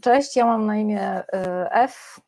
[0.00, 1.22] Cześć, ja mam na imię
[1.70, 2.20] F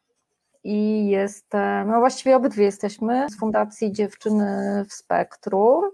[0.64, 5.90] i jestem, no właściwie obydwie jesteśmy z Fundacji Dziewczyny w Spektrum.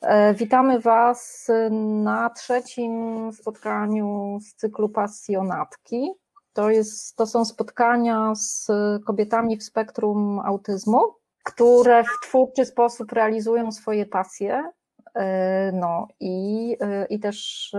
[0.00, 2.92] E, witamy Was na trzecim
[3.32, 6.12] spotkaniu z cyklu Pasjonatki.
[6.52, 8.66] To, jest, to są spotkania z
[9.06, 11.00] kobietami w spektrum autyzmu,
[11.42, 14.70] które w twórczy sposób realizują swoje pasje.
[15.14, 17.70] E, no i, e, i też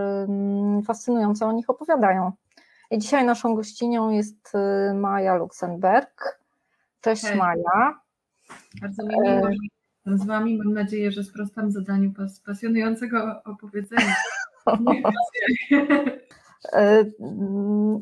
[0.87, 2.31] fascynująco o nich opowiadają.
[2.95, 4.53] I dzisiaj naszą gościnią jest
[4.93, 6.39] Maja Luksemberg.
[7.01, 7.37] Cześć Hej.
[7.37, 7.99] Maja.
[8.81, 9.49] Bardzo mi miło,
[10.05, 10.57] z Wami.
[10.57, 14.15] Mam nadzieję, że sprostam zadaniu pas pasjonującego opowiedzenia.
[16.73, 17.05] E,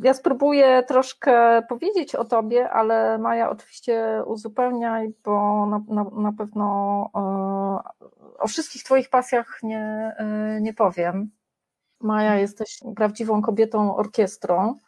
[0.03, 6.65] ja spróbuję troszkę powiedzieć o Tobie, ale Maja oczywiście uzupełniaj, bo na, na, na pewno
[7.15, 7.19] e,
[8.39, 11.31] o wszystkich Twoich pasjach nie, e, nie powiem.
[12.03, 14.79] Maja, jesteś prawdziwą kobietą orkiestrą,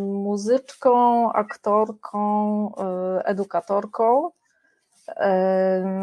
[0.00, 2.72] muzyczką, aktorką,
[3.24, 4.30] edukatorką.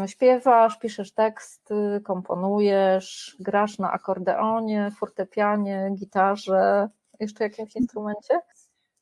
[0.06, 6.88] Śpiewasz, piszesz teksty, komponujesz, grasz na akordeonie, fortepianie, gitarze,
[7.20, 8.40] jeszcze jakimś instrumencie?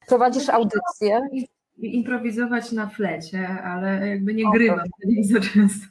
[0.09, 1.21] Prowadzisz audycję?
[1.79, 5.25] Improwizować na flecie, ale jakby nie grywam okay.
[5.25, 5.87] za często.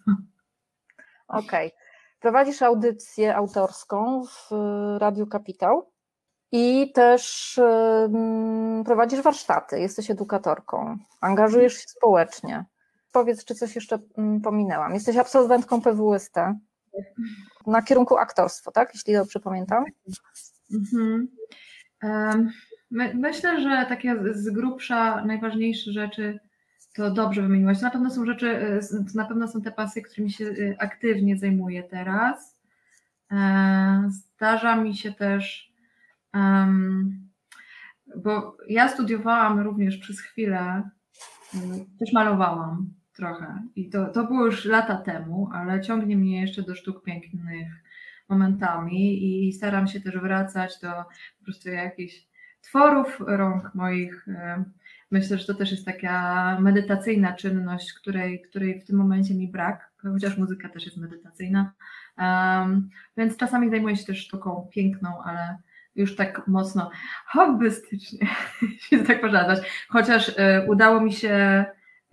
[1.27, 1.67] Okej.
[1.67, 1.84] Okay.
[2.25, 4.51] Prowadzisz audycję autorską w
[4.97, 5.91] Radiu Kapitał
[6.51, 7.55] i też
[8.85, 12.65] prowadzisz warsztaty, jesteś edukatorką, angażujesz się społecznie
[13.11, 13.99] powiedz, czy coś jeszcze
[14.43, 14.93] pominęłam.
[14.93, 16.35] Jesteś absolwentką PWST
[17.67, 18.93] na kierunku aktorstwo, tak?
[18.93, 19.83] Jeśli dobrze pamiętam.
[20.73, 21.27] Mhm.
[22.91, 26.39] My, myślę, że takie z grubsza najważniejsze rzeczy
[26.95, 27.81] to dobrze wymieniłaś.
[27.81, 31.37] Na pewno są rzeczy, y, to na pewno są te pasje, którymi się y, aktywnie
[31.37, 32.61] zajmuję teraz.
[33.31, 35.73] E, zdarza mi się też,
[38.15, 40.89] bo ja studiowałam również przez chwilę,
[41.99, 43.63] też malowałam trochę.
[43.75, 47.67] I to, to było już lata temu, ale ciągnie mnie jeszcze do sztuk pięknych
[48.29, 50.91] momentami i staram się też wracać do
[51.39, 52.27] po prostu jakichś
[52.61, 54.27] tworów rąk moich.
[55.15, 59.91] Myślę, że to też jest taka medytacyjna czynność, której, której w tym momencie mi brak,
[60.13, 61.71] chociaż muzyka też jest medytacyjna.
[62.17, 65.57] Um, więc czasami zajmuję się też sztuką piękną, ale
[65.95, 66.91] już tak mocno
[67.25, 68.27] hobbystycznie,
[68.61, 69.59] jeśli tak nazwać.
[69.89, 70.33] Chociaż y,
[70.67, 71.65] udało mi się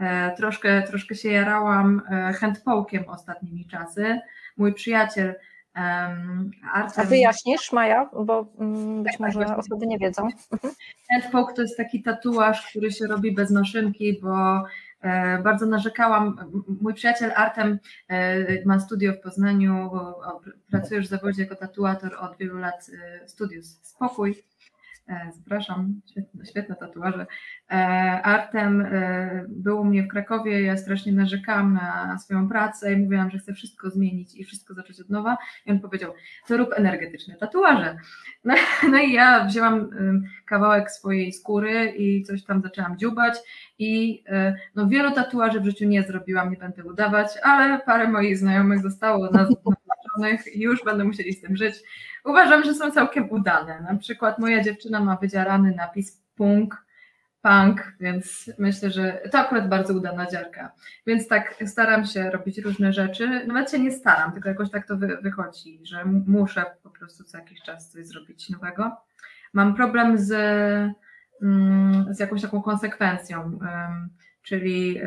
[0.02, 4.20] E, troszkę, troszkę się jarałam e, handpołkiem ostatnimi czasy.
[4.56, 5.34] Mój przyjaciel
[5.74, 6.52] Artem...
[6.96, 10.28] A wyjaśnisz, Maja, bo mm, być tak, może tak, osoby nie wiedzą.
[10.52, 10.74] Mhm.
[11.10, 14.64] Handpoke to jest taki tatuaż, który się robi bez maszynki, bo
[15.00, 16.36] e, bardzo narzekałam.
[16.80, 17.78] Mój przyjaciel Artem
[18.66, 19.90] ma studio w Poznaniu,
[20.70, 22.90] pracuje już w zawodzie jako tatuator od wielu lat
[23.26, 24.51] studiów Spokój E,
[25.36, 27.26] zapraszam, świetne, świetne tatuaże.
[27.70, 27.74] E,
[28.22, 33.30] Artem e, był u mnie w Krakowie, ja strasznie narzekałam na swoją pracę i mówiłam,
[33.30, 35.38] że chcę wszystko zmienić i wszystko zacząć od nowa.
[35.66, 36.12] I on powiedział,
[36.48, 37.96] to rób energetyczne tatuaże.
[38.44, 38.54] No,
[38.92, 39.90] no i ja wzięłam
[40.46, 43.34] kawałek swojej skóry i coś tam zaczęłam dziubać
[43.78, 44.24] i
[44.74, 49.30] no, wielu tatuaży w życiu nie zrobiłam, nie będę udawać, ale parę moich znajomych zostało
[49.30, 49.48] na
[50.54, 51.74] i już będą musieli z tym żyć.
[52.24, 53.80] Uważam, że są całkiem udane.
[53.80, 56.84] Na przykład moja dziewczyna ma wydzierany napis punk,
[57.42, 60.72] punk, więc myślę, że to akurat bardzo udana dziarka.
[61.06, 63.46] Więc tak staram się robić różne rzeczy.
[63.46, 67.38] Nawet się nie staram, tylko jakoś tak to wy, wychodzi, że muszę po prostu co
[67.38, 68.96] jakiś czas coś zrobić nowego.
[69.52, 70.32] Mam problem z,
[71.42, 73.58] mm, z jakąś taką konsekwencją,
[74.42, 75.00] czyli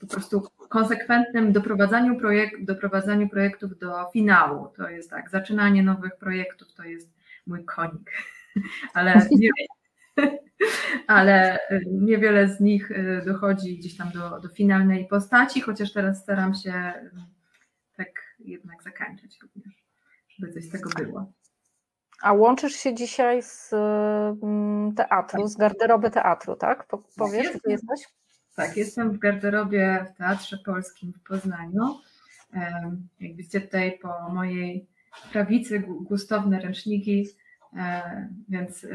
[0.00, 4.68] po prostu konsekwentnym doprowadzaniu, projekt, doprowadzaniu projektów do finału.
[4.76, 7.10] To jest tak, zaczynanie nowych projektów to jest
[7.46, 8.10] mój konik,
[8.94, 9.50] ale nie,
[11.06, 16.22] ale y, niewiele z nich y, dochodzi gdzieś tam do, do finalnej postaci, chociaż teraz
[16.22, 17.10] staram się y,
[17.96, 18.08] tak
[18.38, 19.84] jednak zakańczać również,
[20.28, 21.32] żeby coś z tego było.
[22.22, 23.70] A łączysz się dzisiaj z
[24.96, 26.86] teatru, z garderoby teatru, tak?
[27.16, 28.00] Powiesz, gdzie jesteś?
[28.56, 32.00] Tak, jestem w garderobie w Teatrze Polskim w Poznaniu.
[33.20, 34.86] Jak widzicie tutaj po mojej
[35.32, 37.26] prawicy gustowne ręczniki,
[38.48, 38.86] więc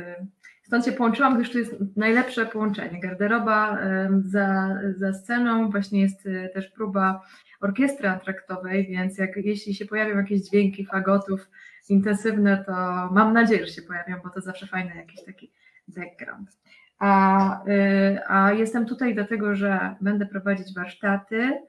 [0.64, 3.00] stąd się połączyłam, gdyż tu jest najlepsze połączenie.
[3.00, 3.80] Garderoba
[4.26, 7.22] za, za sceną, właśnie jest y, też próba
[7.62, 11.50] orkiestry atraktowej, więc jak, jeśli się pojawią jakieś dźwięki fagotów
[11.90, 12.72] intensywne, to
[13.12, 15.52] mam nadzieję, że się pojawią, bo to zawsze fajny jakiś taki
[15.88, 16.58] background.
[17.00, 21.62] A, y, a jestem tutaj dlatego, że będę prowadzić warsztaty.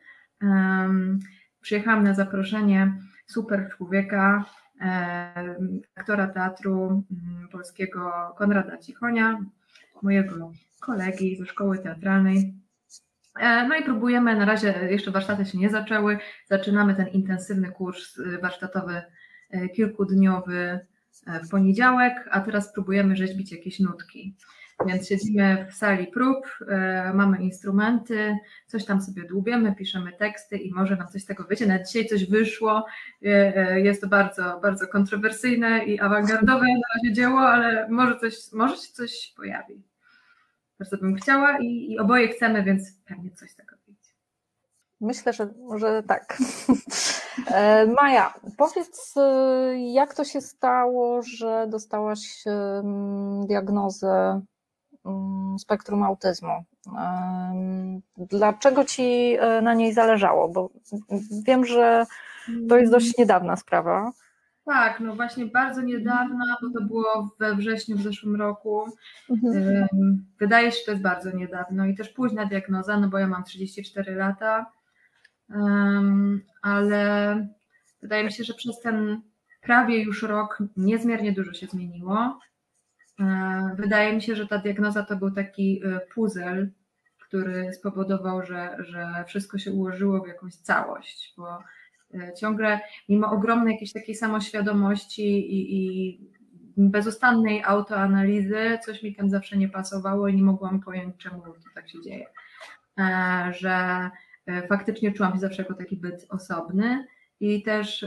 [1.61, 2.93] Przyjechałam na zaproszenie
[3.27, 4.45] super człowieka,
[5.95, 9.39] aktora teatru mm, polskiego Konrada Cichonia,
[10.03, 12.55] mojego kolegi ze szkoły teatralnej.
[13.69, 19.03] No i próbujemy, na razie jeszcze warsztaty się nie zaczęły, zaczynamy ten intensywny kurs warsztatowy
[19.75, 20.87] kilkudniowy
[21.45, 24.37] w poniedziałek, a teraz próbujemy rzeźbić jakieś nutki.
[24.87, 28.37] Więc siedzimy w sali prób, e, mamy instrumenty,
[28.67, 31.67] coś tam sobie dłubiemy, piszemy teksty i może nam coś z tego wyjdzie.
[31.67, 32.87] Na dzisiaj coś wyszło.
[33.27, 38.53] E, e, jest to bardzo, bardzo kontrowersyjne i awangardowe na razie dzieło, ale może, coś,
[38.53, 39.83] może się coś pojawi.
[40.79, 44.13] Bardzo bym chciała i, i oboje chcemy, więc pewnie coś z tego wyjdzie.
[45.01, 46.39] Myślę, że może tak.
[48.01, 49.15] Maja, powiedz,
[49.93, 52.45] jak to się stało, że dostałaś
[53.47, 54.43] diagnozę
[55.59, 56.65] spektrum autyzmu.
[58.17, 60.49] Dlaczego ci e, na niej zależało?
[60.49, 60.71] Bo
[61.47, 62.07] wiem, że
[62.69, 64.13] to jest dość niedawna sprawa.
[64.65, 68.85] Tak, no właśnie bardzo niedawna, bo to było we wrześniu w zeszłym roku.
[69.31, 69.89] Mhm.
[70.41, 73.45] Wydaje się, że to jest bardzo niedawno i też późna diagnoza, no bo ja mam
[73.45, 74.67] 34 lata,
[76.63, 77.47] ale
[78.03, 79.23] wydaje mi się, że przez ten
[79.61, 82.39] prawie już rok niezmiernie dużo się zmieniło.
[83.21, 86.69] E, wydaje mi się, że ta diagnoza to był taki e, puzzle,
[87.19, 91.59] który spowodował, że, że wszystko się ułożyło w jakąś całość, bo
[92.15, 96.21] e, ciągle, mimo ogromnej jakiejś takiej samoświadomości i, i
[96.77, 101.89] bezustannej autoanalizy, coś mi tam zawsze nie pasowało i nie mogłam pojąć, czemu to tak
[101.89, 102.27] się dzieje.
[103.51, 104.11] Że
[104.69, 107.07] faktycznie czułam się zawsze jako taki byt osobny
[107.41, 108.07] i też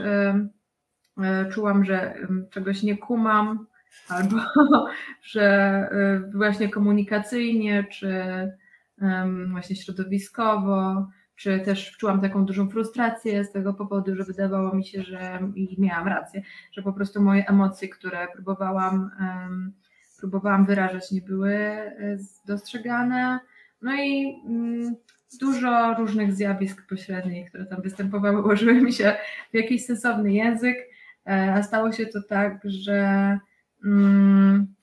[1.52, 2.14] czułam, że
[2.50, 3.66] czegoś nie kumam,
[4.08, 4.36] albo
[5.32, 5.88] że
[6.32, 8.12] y, właśnie komunikacyjnie, czy
[9.50, 11.06] właśnie środowiskowo,
[11.36, 15.76] czy też czułam taką dużą frustrację z tego powodu, że wydawało mi się, że i
[15.78, 16.42] miałam rację,
[16.72, 19.10] że po prostu moje emocje, które próbowałam,
[20.22, 23.38] próbowałam wyrażać, nie były y, dostrzegane.
[23.82, 24.96] No i mm,
[25.40, 29.16] dużo różnych zjawisk pośrednich, które tam występowały, ułożyły mi się
[29.52, 30.76] w jakiś sensowny język,
[31.26, 33.38] e, a stało się to tak, że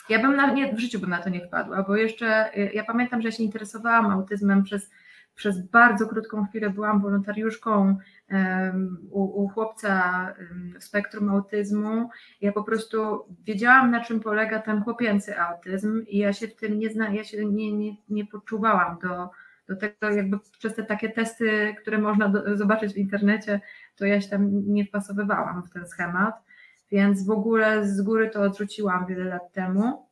[0.09, 2.83] ja bym na, nie, w życiu bym na to nie wpadła, bo jeszcze y, ja
[2.83, 4.91] pamiętam, że ja się interesowałam autyzmem przez,
[5.35, 6.69] przez bardzo krótką chwilę.
[6.69, 7.97] Byłam wolontariuszką
[8.31, 10.33] um, u, u, chłopca
[10.79, 12.09] w spektrum autyzmu.
[12.41, 16.79] Ja po prostu wiedziałam, na czym polega ten chłopięcy autyzm, i ja się w tym
[16.79, 19.29] nie zna, ja się nie, nie, nie poczuwałam do,
[19.67, 23.61] do tego, jakby przez te takie testy, które można do, zobaczyć w internecie,
[23.95, 26.48] to ja się tam nie wpasowywałam w ten schemat
[26.91, 30.09] więc w ogóle z góry to odrzuciłam wiele lat temu.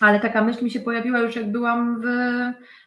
[0.00, 2.04] Ale taka myśl mi się pojawiła już jak byłam w,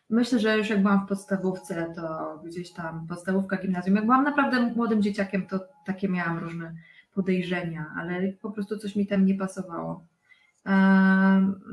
[0.10, 4.74] myślę, że już jak byłam w podstawówce, to gdzieś tam podstawówka, gimnazjum, jak byłam naprawdę
[4.76, 6.74] młodym dzieciakiem, to takie miałam różne
[7.14, 10.06] podejrzenia, ale po prostu coś mi tam nie pasowało.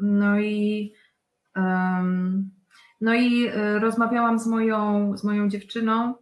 [0.03, 0.93] No i
[3.01, 6.15] no i e, rozmawiałam z moją, z moją dziewczyną,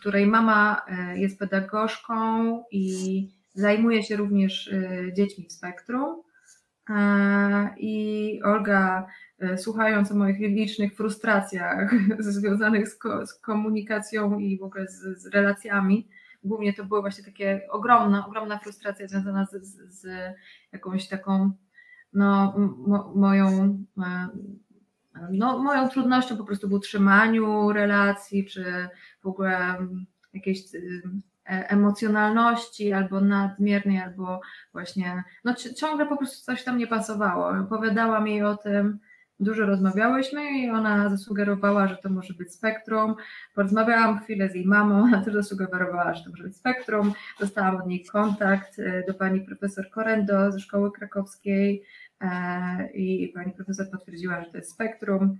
[0.00, 6.22] której mama e, jest pedagogzką i Zajmuje się również y, dziećmi w spektrum.
[6.90, 9.06] E, I Olga,
[9.38, 15.22] e, słuchając o moich licznych frustracjach związanych z, ko z komunikacją i w ogóle z,
[15.22, 16.08] z, relacjami,
[16.44, 19.64] głównie to była właśnie takie ogromna, ogromna frustracja związana z,
[20.00, 20.06] z,
[20.72, 21.50] jakąś taką
[22.12, 22.54] no,
[22.86, 24.28] mo, moją, e,
[25.30, 28.88] no, moją trudnością po prostu w utrzymaniu relacji, czy
[29.22, 29.76] w ogóle
[30.34, 30.60] jakiejś
[31.50, 34.40] E, emocjonalności albo nadmiernej, albo
[34.72, 37.48] właśnie, no ciągle po prostu coś tam nie pasowało.
[37.48, 38.98] Opowiadałam jej o tym,
[39.40, 43.14] dużo rozmawiałyśmy i ona zasugerowała, że to może być spektrum.
[43.54, 47.12] Porozmawiałam chwilę z jej mamą, ona też zasugerowała, że to może być spektrum.
[47.40, 51.82] Dostałam od niej kontakt e, do pani profesor Korendo ze szkoły krakowskiej
[52.94, 55.38] i pani profesor potwierdziła, że to jest spektrum.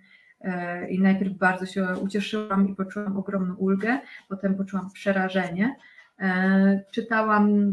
[0.89, 3.99] I najpierw bardzo się ucieszyłam i poczułam ogromną ulgę,
[4.29, 5.77] potem poczułam przerażenie,
[6.21, 7.73] E, czytałam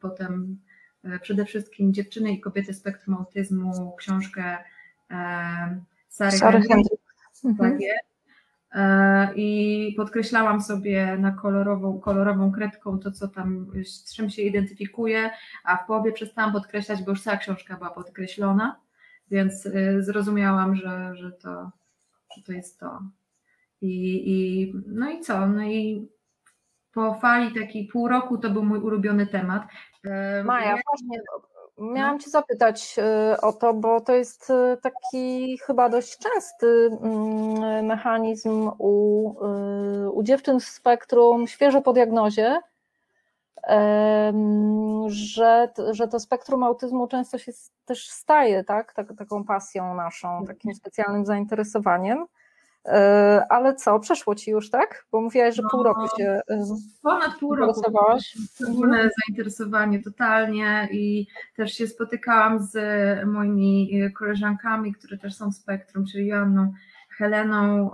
[0.00, 0.58] potem
[1.04, 4.56] e, przede wszystkim Dziewczyny i kobiety spektrum autyzmu, książkę
[5.10, 7.00] e, Sary, Hendryk.
[7.44, 7.70] Mhm.
[7.70, 7.80] Tak
[9.36, 15.30] I podkreślałam sobie na kolorową, kolorową kredką to, co tam, z czym się identyfikuje,
[15.64, 18.80] a w połowie przestałam podkreślać, bo już cała książka była podkreślona,
[19.30, 21.70] więc zrozumiałam, że, że, to,
[22.36, 23.00] że to jest to.
[23.82, 25.46] I, i, no i co?
[25.46, 26.08] No i
[26.92, 29.62] po fali takiej pół roku to był mój ulubiony temat.
[30.44, 31.20] Maja, właśnie
[31.80, 37.86] miałam Cię zapytać e, o to, bo to jest e, taki chyba dość częsty mm,
[37.86, 42.60] mechanizm u, e, u dziewczyn w spektrum, świeżo po diagnozie,
[45.06, 47.52] że, że to spektrum autyzmu często się
[47.84, 52.26] też staje tak, tak, taką pasją naszą, takim specjalnym zainteresowaniem.
[52.88, 55.06] E, ale co, przeszło ci już, tak?
[55.12, 56.40] Bo mówiłaś, że pół roku się.
[57.02, 57.82] Ponad pół roku.
[58.54, 62.76] Szczególne zainteresowanie totalnie i też się spotykałam z
[63.26, 66.72] moimi koleżankami, które też są w spektrum, czyli Joanną
[67.08, 67.90] Heleną,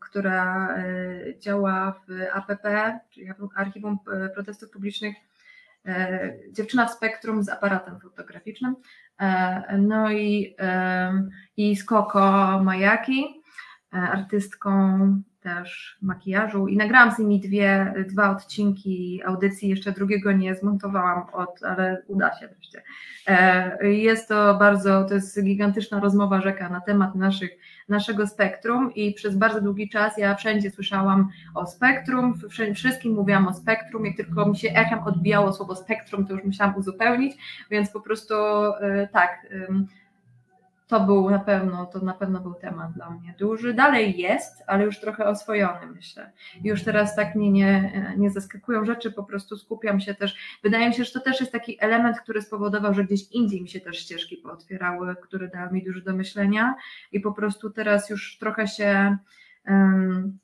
[0.00, 3.98] która e, działa w APP, czyli Archiwum
[4.34, 5.16] Protestów Publicznych,
[5.86, 8.76] e, dziewczyna w spektrum z aparatem fotograficznym,
[9.78, 10.56] no i,
[11.56, 12.20] i Skoko
[12.64, 13.43] Majaki, E,
[13.94, 14.98] artystką
[15.44, 21.62] też makijażu i nagrałam z nimi dwie, dwa odcinki audycji, jeszcze drugiego nie zmontowałam, od,
[21.62, 22.82] ale uda się wreszcie.
[23.26, 27.50] E, jest to bardzo, to jest gigantyczna rozmowa rzeka na temat naszych,
[27.88, 32.34] naszego spektrum i przez bardzo długi czas ja wszędzie słyszałam o spektrum,
[32.74, 36.76] wszystkim mówiłam o spektrum, jak tylko mi się echem odbijało słowo spektrum, to już musiałam
[36.76, 37.36] uzupełnić,
[37.70, 39.46] więc po prostu e, tak,
[40.86, 43.74] to był na pewno, to na pewno był temat dla mnie duży.
[43.74, 46.32] Dalej jest, ale już trochę oswojony, myślę.
[46.64, 50.58] Już teraz tak mnie nie, nie zaskakują rzeczy, po prostu skupiam się też.
[50.62, 53.68] Wydaje mi się, że to też jest taki element, który spowodował, że gdzieś indziej mi
[53.68, 56.74] się też ścieżki pootwierały, które dały mi dużo do myślenia
[57.12, 59.16] i po prostu teraz już trochę się
[59.66, 60.38] um,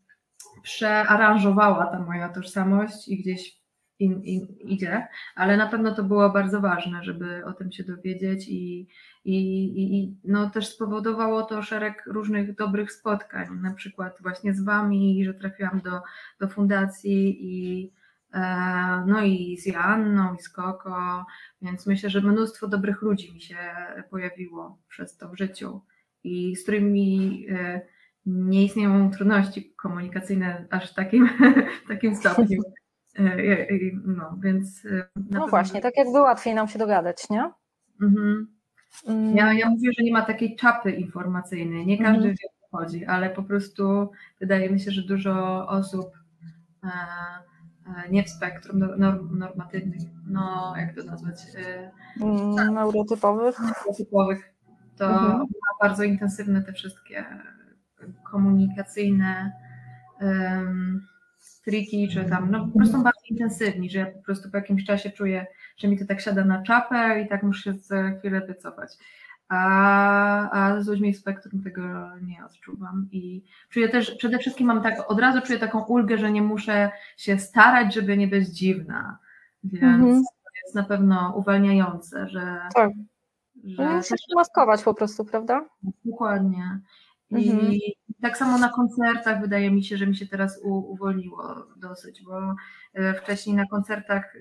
[0.62, 3.59] przearanżowała ta moja tożsamość i gdzieś
[4.00, 8.48] in, in, idzie, ale na pewno to było bardzo ważne, żeby o tym się dowiedzieć
[8.48, 8.88] i,
[9.24, 9.36] i,
[9.98, 15.34] i no, też spowodowało to szereg różnych dobrych spotkań, na przykład właśnie z Wami, że
[15.34, 16.00] trafiłam do,
[16.40, 17.92] do fundacji i
[18.34, 21.26] e, no i z Joanną, i z Koko,
[21.62, 23.56] więc myślę, że mnóstwo dobrych ludzi mi się
[24.10, 25.80] pojawiło przez to w życiu
[26.24, 27.80] i z którymi e,
[28.26, 31.28] nie istnieją trudności komunikacyjne aż w takim,
[31.84, 32.62] w takim stopniu.
[33.20, 33.66] E,
[34.04, 34.86] no, więc
[35.30, 37.50] no właśnie, tak jakby łatwiej nam się dogadać, nie?
[38.02, 38.60] Mhm.
[39.06, 39.36] Mm.
[39.36, 41.86] Ja, ja mówię, że nie ma takiej czapy informacyjnej.
[41.86, 42.30] Nie każdy mm.
[42.30, 44.10] wie, o co chodzi, ale po prostu
[44.40, 46.06] wydaje mi się, że dużo osób
[46.84, 46.88] e,
[47.86, 48.78] e, nie w spektrum
[49.38, 51.36] normatywnych, no jak to nazwać?
[51.56, 53.56] E, mm, neurotypowych.
[53.60, 54.54] Neurotypowych.
[54.96, 55.38] To mhm.
[55.38, 57.24] ma bardzo intensywne te wszystkie
[58.30, 59.52] komunikacyjne
[60.20, 61.06] um,
[61.64, 64.84] triki, czy tam, no po prostu są bardzo intensywni, że ja po prostu po jakimś
[64.84, 68.40] czasie czuję, że mi to tak siada na czapę i tak muszę się za chwilę
[68.40, 68.92] wycofać.
[69.48, 71.82] A, a z ludźmi w spektrum tego
[72.22, 76.32] nie odczuwam i czuję też, przede wszystkim mam tak, od razu czuję taką ulgę, że
[76.32, 79.18] nie muszę się starać, żeby nie być dziwna,
[79.64, 80.22] więc mhm.
[80.24, 82.58] to jest na pewno uwalniające, że...
[82.74, 82.90] Tak.
[83.64, 85.64] Że nie muszę się maskować po prostu, prawda?
[86.04, 86.80] Dokładnie.
[87.30, 87.72] I mhm.
[88.22, 92.54] tak samo na koncertach wydaje mi się, że mi się teraz u, uwolniło dosyć, bo
[92.94, 94.36] e, wcześniej na koncertach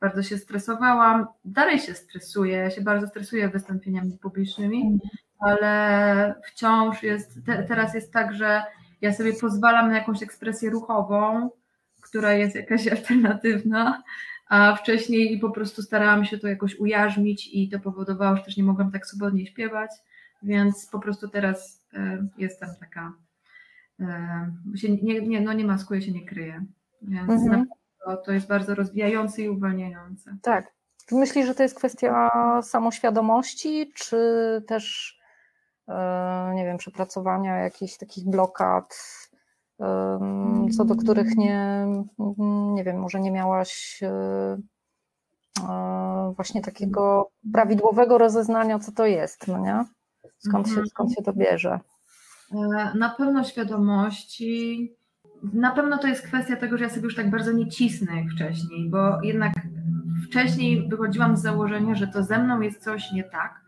[0.00, 1.26] bardzo się stresowałam.
[1.44, 5.00] Dalej się stresuję, ja się bardzo stresuję wystąpieniami publicznymi, mhm.
[5.38, 8.62] ale wciąż jest, te, teraz jest tak, że
[9.00, 11.50] ja sobie pozwalam na jakąś ekspresję ruchową,
[12.02, 14.02] która jest jakaś alternatywna,
[14.48, 18.64] a wcześniej po prostu starałam się to jakoś ujarzmić i to powodowało, że też nie
[18.64, 19.90] mogłam tak swobodnie śpiewać,
[20.42, 21.79] więc po prostu teraz
[22.38, 23.12] jestem taka,
[24.00, 26.64] e, się nie, nie, no nie maskuję się, nie kryję.
[27.02, 27.66] Więc mhm.
[28.04, 30.36] to, to jest bardzo rozwijające i uwalniające.
[30.42, 30.72] Tak.
[31.12, 32.30] Myślisz, że to jest kwestia
[32.62, 34.18] samoświadomości, czy
[34.66, 35.16] też
[35.88, 39.20] e, nie wiem, przepracowania jakichś takich blokad,
[40.76, 41.86] co do których nie,
[42.74, 44.00] nie wiem, może nie miałaś
[46.36, 49.84] właśnie takiego prawidłowego rozeznania, co to jest, no nie?
[50.40, 50.86] Skąd, się, mhm.
[50.86, 51.80] skąd się to bierze?
[52.52, 54.92] E, na pewno świadomości.
[55.42, 58.30] Na pewno to jest kwestia tego, że ja sobie już tak bardzo nie cisnę jak
[58.30, 59.52] wcześniej, bo jednak
[60.28, 63.60] wcześniej wychodziłam z założenia, że to ze mną jest coś nie tak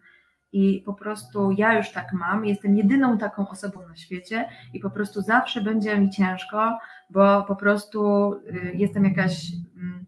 [0.53, 4.91] i po prostu ja już tak mam, jestem jedyną taką osobą na świecie i po
[4.91, 6.79] prostu zawsze będzie mi ciężko,
[7.11, 10.07] bo po prostu y, jestem jakaś mm,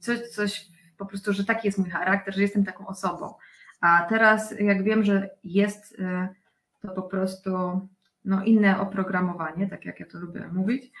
[0.00, 0.66] coś, coś
[0.98, 3.34] po prostu, że taki jest mój charakter, że jestem taką osobą.
[3.82, 6.28] A teraz, jak wiem, że jest y,
[6.82, 7.50] to po prostu
[8.24, 10.92] no, inne oprogramowanie, tak jak ja to lubię mówić,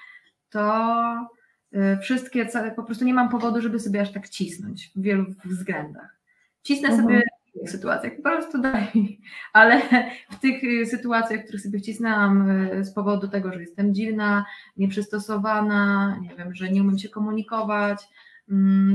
[0.50, 1.28] to
[1.74, 2.46] y, wszystkie,
[2.76, 6.16] po prostu nie mam powodu, żeby sobie aż tak cisnąć w wielu względach.
[6.62, 7.08] Cisnę mhm.
[7.08, 9.20] sobie w tych sytuacjach, po prostu daj,
[9.52, 9.82] ale
[10.30, 12.48] w tych y, sytuacjach, w których sobie wcisnęłam
[12.84, 14.44] z powodu tego, że jestem dziwna,
[14.76, 18.08] nieprzystosowana, nie wiem, że nie umiem się komunikować,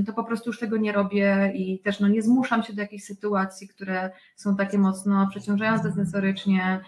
[0.05, 3.03] to po prostu już tego nie robię i też no, nie zmuszam się do jakichś
[3.03, 6.79] sytuacji, które są takie mocno przeciążające sensorycznie.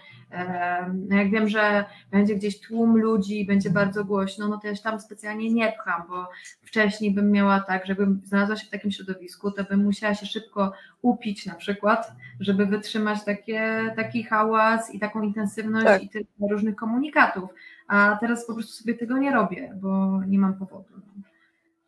[1.08, 4.82] No jak wiem, że będzie gdzieś tłum ludzi, będzie bardzo głośno, no to ja się
[4.82, 6.28] tam specjalnie nie pcham, bo
[6.62, 10.72] wcześniej bym miała tak, żebym znalazła się w takim środowisku, to bym musiała się szybko
[11.02, 16.02] upić na przykład, żeby wytrzymać takie, taki hałas i taką intensywność tak.
[16.02, 17.50] i tyle różnych komunikatów.
[17.88, 20.94] A teraz po prostu sobie tego nie robię, bo nie mam powodu.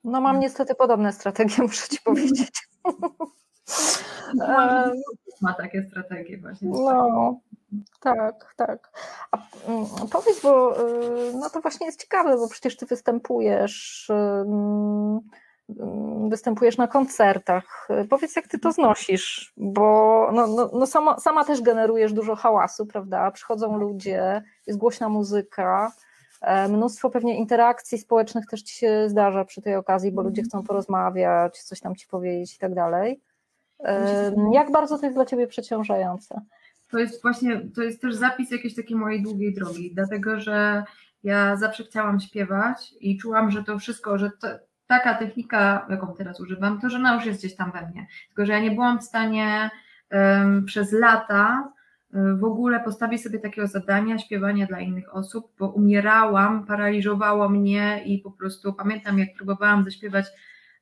[0.05, 2.69] No mam niestety podobne strategie, muszę ci powiedzieć.
[5.41, 6.69] Ma takie strategie właśnie.
[6.69, 7.41] No,
[8.01, 8.91] tak, tak.
[9.31, 9.37] A
[9.69, 14.11] mm, powiedz, bo y, no to właśnie jest ciekawe, bo przecież ty występujesz
[16.29, 17.89] występujesz na koncertach.
[18.11, 22.87] Powiedz, jak ty to znosisz, bo no, no, no sama, sama też generujesz dużo hałasu,
[22.87, 23.31] prawda?
[23.31, 25.93] Przychodzą ludzie, jest głośna muzyka,
[26.69, 31.63] mnóstwo pewnie interakcji społecznych też ci się zdarza przy tej okazji, bo ludzie chcą porozmawiać,
[31.63, 33.21] coś tam ci powiedzieć i tak dalej.
[34.53, 36.41] Jak bardzo to jest dla ciebie przeciążające?
[36.91, 40.85] To jest właśnie, to jest też zapis jakiejś takiej mojej długiej drogi, dlatego że
[41.25, 44.49] ja zawsze chciałam śpiewać i czułam, że to wszystko, że to,
[44.87, 48.07] taka technika, jaką teraz używam, to że ona już jest gdzieś tam we mnie.
[48.29, 49.71] Tylko, że ja nie byłam w stanie
[50.11, 51.73] um, przez lata
[52.13, 58.19] w ogóle postawić sobie takiego zadania śpiewania dla innych osób, bo umierałam, paraliżowało mnie i
[58.19, 60.27] po prostu pamiętam, jak próbowałam zaśpiewać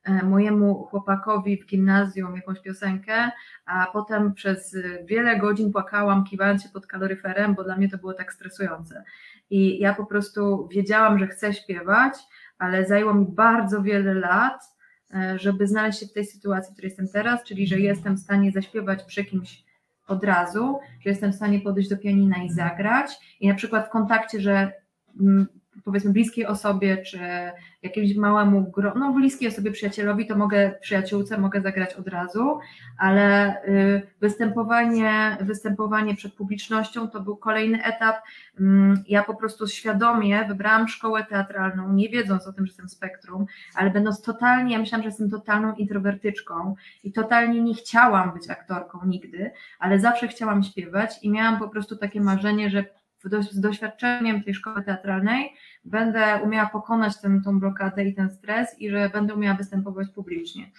[0.03, 3.31] e, mojemu chłopakowi w gimnazjum jakąś piosenkę,
[3.65, 8.13] a potem przez wiele godzin płakałam, kiwając się pod kaloryferem, bo dla mnie to było
[8.13, 9.03] tak stresujące.
[9.49, 12.13] I ja po prostu wiedziałam, że chcę śpiewać,
[12.57, 14.63] ale zajęło mi bardzo wiele lat,
[15.13, 18.19] e, żeby znaleźć się w tej sytuacji, w której jestem teraz, czyli że jestem w
[18.19, 19.70] stanie zaśpiewać przy kimś
[20.07, 23.11] od razu, że jestem w stanie podejść do pianina i zagrać.
[23.39, 24.71] I na przykład w kontakcie, że
[25.19, 25.47] mm,
[25.83, 27.19] powiedzmy bliskiej osobie, czy
[27.83, 32.59] jakiemuś małemu gronu, no bliskiej osobie przyjacielowi, to mogę przyjaciółce, mogę zagrać od razu,
[32.97, 38.15] ale y, występowanie, występowanie przed publicznością to był kolejny etap.
[38.59, 43.45] Mm, ja po prostu świadomie wybrałam szkołę teatralną, nie wiedząc o tym, że jestem spektrum,
[43.75, 49.05] ale będąc totalnie, ja myślałam, że jestem totalną introwertyczką i totalnie nie chciałam być aktorką
[49.05, 52.85] nigdy, ale zawsze chciałam śpiewać i miałam po prostu takie marzenie, że
[53.51, 55.49] z doświadczeniem tej szkoły teatralnej
[55.85, 60.71] będę umiała pokonać tę, tą blokadę i ten stres i że będę umiała występować publicznie.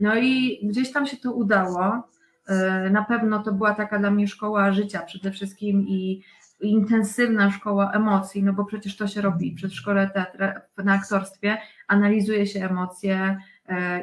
[0.00, 2.08] No i gdzieś tam się to udało.
[2.48, 6.22] E, na pewno to była taka dla mnie szkoła życia przede wszystkim i
[6.60, 12.46] intensywna szkoła emocji, no bo przecież to się robi przed szkole teatra, na aktorstwie, analizuje
[12.46, 13.38] się emocje,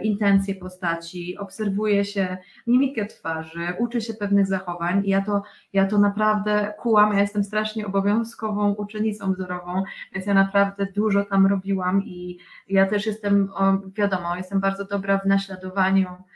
[0.03, 5.01] intencje postaci, obserwuje się mimikę twarzy, uczy się pewnych zachowań.
[5.05, 10.33] I ja to, ja to naprawdę kułam, ja jestem strasznie obowiązkową uczennicą wzorową, więc ja
[10.33, 12.37] naprawdę dużo tam robiłam i
[12.69, 13.49] ja też jestem,
[13.95, 16.32] wiadomo, jestem bardzo dobra w naśladowaniu e,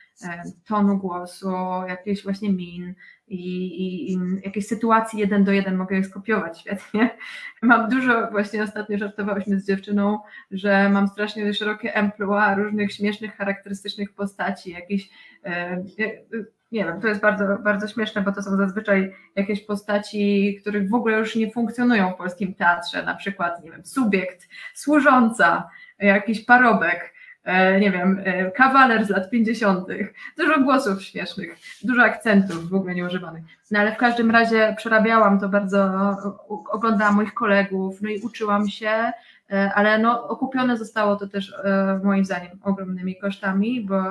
[0.68, 1.52] tonu głosu,
[1.88, 2.96] jakiejś właśnie min,
[3.28, 7.18] i, i, i jakieś sytuacje jeden do jeden mogę je skopiować świetnie.
[7.62, 10.20] Mam dużo, właśnie ostatnio żartowałyśmy z dziewczyną,
[10.52, 15.10] że mam strasznie szerokie emploi różnych śmiesznych, charakterystycznych postaci, jakieś
[15.46, 15.84] e,
[16.72, 20.94] nie wiem, to jest bardzo, bardzo śmieszne, bo to są zazwyczaj jakieś postaci, których w
[20.94, 27.14] ogóle już nie funkcjonują w polskim teatrze, na przykład, nie wiem, subiekt, służąca, jakiś parobek,
[27.17, 27.17] E,
[27.80, 29.88] nie wiem, e, kawaler z lat 50.,
[30.38, 33.44] dużo głosów śmiesznych, dużo akcentów w ogóle nieużywanych.
[33.72, 35.92] No ale w każdym razie przerabiałam to bardzo,
[36.70, 39.12] oglądałam moich kolegów, no i uczyłam się,
[39.52, 41.54] e, ale no okupione zostało to też
[42.04, 44.02] moim zdaniem ogromnymi kosztami, bo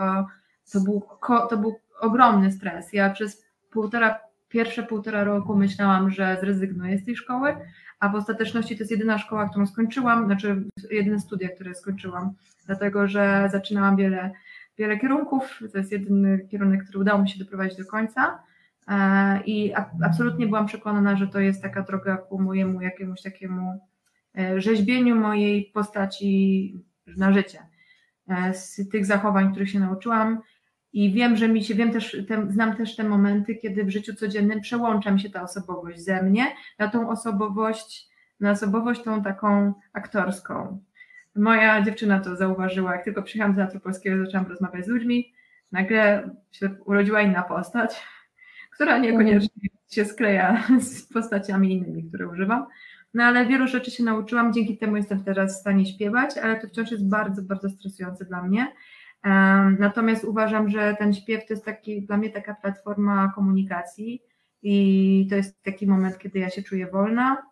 [0.73, 1.03] to był,
[1.51, 2.93] to był ogromny stres.
[2.93, 7.57] Ja przez półtora, pierwsze półtora roku myślałam, że zrezygnuję z tej szkoły,
[8.01, 12.33] a w ostateczności to jest jedyna szkoła, którą skończyłam, znaczy jedyne studia, które skończyłam,
[12.67, 14.31] dlatego że zaczynałam wiele,
[14.79, 18.43] wiele kierunków, to jest jedyny kierunek, który udało mi się doprowadzić do końca
[18.89, 23.81] e, i absolutnie byłam przekonana, że to jest taka droga ku mojemu jakiemuś takiemu
[24.39, 26.75] e, rzeźbieniu mojej postaci
[27.17, 27.59] na życie.
[28.29, 30.41] E, z tych zachowań, których się nauczyłam,
[30.97, 34.15] i wiem, że mi się, wiem też, te, znam też te momenty, kiedy w życiu
[34.15, 36.47] codziennym przełącza mi się ta osobowość ze mnie
[36.79, 38.09] na tą osobowość,
[38.41, 40.83] na osobowość tą taką aktorską.
[41.35, 45.33] Moja dziewczyna to zauważyła, jak tylko przyjechałam do Teatru Polskiego, zaczęłam rozmawiać z ludźmi,
[45.73, 48.03] nagle się urodziła inna postać,
[48.71, 52.67] która niekoniecznie się skleja z postaciami innymi, które używam.
[53.15, 56.69] No ale wielu rzeczy się nauczyłam, dzięki temu jestem teraz w stanie śpiewać, ale to
[56.69, 58.73] wciąż jest bardzo, bardzo stresujące dla mnie.
[59.79, 64.23] Natomiast uważam, że ten śpiew to jest taki, dla mnie taka platforma komunikacji
[64.63, 67.47] i to jest taki moment, kiedy ja się czuję wolna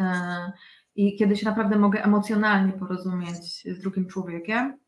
[0.00, 0.52] e,
[0.96, 4.78] i kiedy się naprawdę mogę emocjonalnie porozumieć z drugim człowiekiem.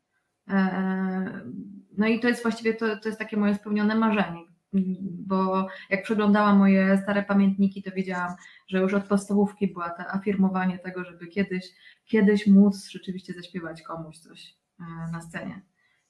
[1.97, 4.43] No i to jest właściwie to, to jest takie moje spełnione marzenie,
[5.03, 8.35] bo jak przeglądałam moje stare pamiętniki, to wiedziałam,
[8.67, 11.65] że już od podstawówki była to afirmowanie tego, żeby kiedyś,
[12.05, 14.55] kiedyś móc rzeczywiście zaśpiewać komuś coś
[15.11, 15.61] na scenie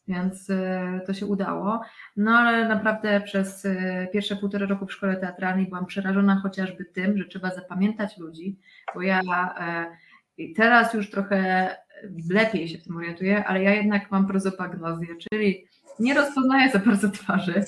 [0.07, 1.81] więc e, to się udało.
[2.17, 7.17] No ale naprawdę przez e, pierwsze półtora roku w szkole teatralnej byłam przerażona chociażby tym,
[7.17, 8.59] że trzeba zapamiętać ludzi,
[8.95, 9.21] bo ja
[9.59, 9.85] e,
[10.55, 11.69] teraz już trochę
[12.29, 15.67] lepiej się w tym orientuję, ale ja jednak mam prozopagnozję, czyli
[15.99, 17.53] nie rozpoznaję za bardzo twarzy.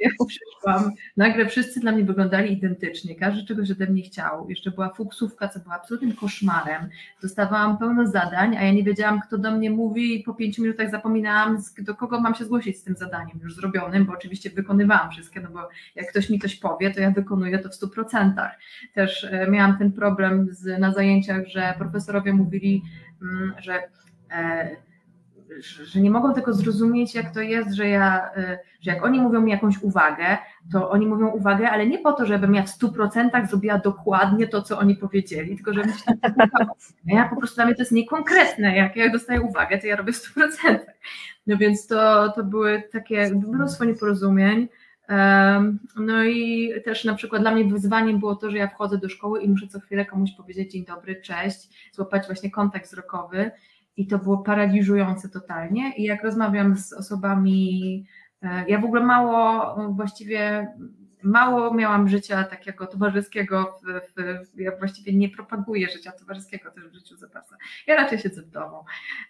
[0.00, 4.50] Jak przyszłam, nagle wszyscy dla mnie wyglądali identycznie, każdy czegoś ode mnie chciał.
[4.50, 6.88] Jeszcze była fuksówka, co była absolutnym koszmarem.
[7.22, 10.90] Dostawałam pełno zadań, a ja nie wiedziałam, kto do mnie mówi i po pięciu minutach
[10.90, 15.40] zapominałam, do kogo mam się zgłosić z tym zadaniem już zrobionym, bo oczywiście wykonywałam wszystkie,
[15.40, 18.58] no bo jak ktoś mi coś powie, to ja wykonuję to w stu procentach.
[18.94, 22.82] Też e, miałam ten problem z, na zajęciach, że profesorowie mówili,
[23.22, 23.82] mm, że
[24.30, 24.85] e,
[25.84, 29.40] że nie mogą tego zrozumieć, jak to jest, że ja, y, że jak oni mówią
[29.40, 30.38] mi jakąś uwagę,
[30.72, 34.48] to oni mówią uwagę, ale nie po to, żebym ja w stu procentach zrobiła dokładnie
[34.48, 36.04] to, co oni powiedzieli, tylko żebym się
[37.06, 40.12] ja po prostu dla mnie to jest niekonkretne, jak ja dostaję uwagę, to ja robię
[40.12, 40.96] w stu procentach.
[41.46, 44.68] No więc to, to były takie mnóstwo nieporozumień.
[45.96, 49.42] No i też na przykład dla mnie wyzwaniem było to, że ja wchodzę do szkoły
[49.42, 53.50] i muszę co chwilę komuś powiedzieć dzień dobry, cześć, złapać właśnie kontakt wzrokowy
[53.96, 55.92] i to było paraliżujące totalnie.
[55.96, 58.06] I jak rozmawiam z osobami,
[58.42, 60.68] e, ja w ogóle mało, właściwie
[61.22, 66.94] mało miałam życia takiego towarzyskiego, w, w, ja właściwie nie propaguję życia towarzyskiego też w
[66.94, 67.56] życiu zapasa.
[67.86, 68.84] Ja raczej siedzę w domu.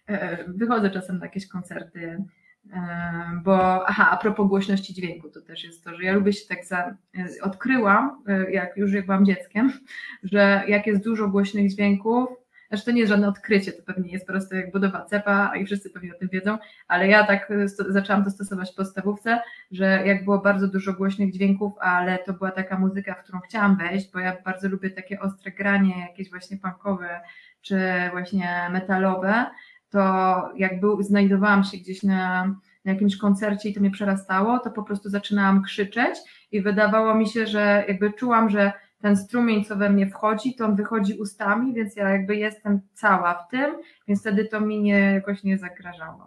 [0.06, 2.24] E, wychodzę czasem na jakieś koncerty,
[2.72, 6.48] e, bo aha, a propos głośności dźwięku, to też jest to, że ja lubię się
[6.48, 6.96] tak za,
[7.42, 9.72] odkryłam, jak już jak byłam dzieckiem,
[10.32, 14.26] że jak jest dużo głośnych dźwięków, znaczy to nie jest żadne odkrycie, to pewnie jest
[14.26, 17.52] po prostu jak budowa cepa i wszyscy pewnie o tym wiedzą, ale ja tak
[17.88, 22.50] zaczęłam to stosować w podstawówce, że jak było bardzo dużo głośnych dźwięków, ale to była
[22.50, 26.56] taka muzyka, w którą chciałam wejść, bo ja bardzo lubię takie ostre granie, jakieś właśnie
[26.56, 27.20] punkowe
[27.62, 27.78] czy
[28.12, 29.46] właśnie metalowe,
[29.90, 32.44] to jak był, znajdowałam się gdzieś na,
[32.84, 36.18] na jakimś koncercie i to mnie przerastało, to po prostu zaczynałam krzyczeć
[36.52, 40.64] i wydawało mi się, że jakby czułam, że ten strumień, co we mnie wchodzi, to
[40.64, 43.76] on wychodzi ustami, więc ja jakby jestem cała w tym,
[44.08, 46.26] więc wtedy to mi nie, jakoś nie zagrażało.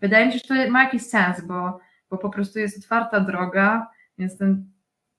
[0.00, 1.78] Wydaje mi się, że to ma jakiś sens, bo,
[2.10, 4.70] bo po prostu jest otwarta droga, więc ten,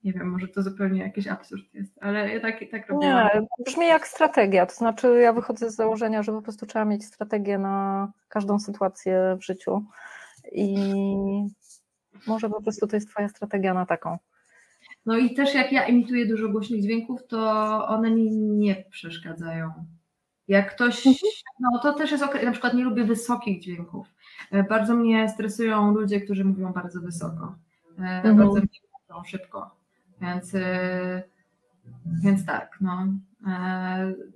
[0.04, 3.06] nie wiem, może to zupełnie jakiś absurd jest, ale ja tak, tak robię.
[3.06, 7.04] Nie, brzmi jak strategia, to znaczy ja wychodzę z założenia, że po prostu trzeba mieć
[7.04, 9.84] strategię na każdą sytuację w życiu
[10.52, 10.76] i
[12.26, 14.18] może po prostu to jest twoja strategia na taką.
[15.06, 17.38] No i też jak ja imituję dużo głośnych dźwięków, to
[17.88, 19.72] one mi nie przeszkadzają.
[20.48, 21.32] Jak ktoś, mhm.
[21.60, 24.06] no to też jest ok, na przykład nie lubię wysokich dźwięków.
[24.50, 27.54] E, bardzo mnie stresują ludzie, którzy mówią bardzo wysoko.
[27.98, 28.36] E, mhm.
[28.36, 28.68] Bardzo mnie
[29.08, 29.76] mówią szybko.
[30.20, 31.22] Więc, e,
[32.22, 33.06] więc tak, no.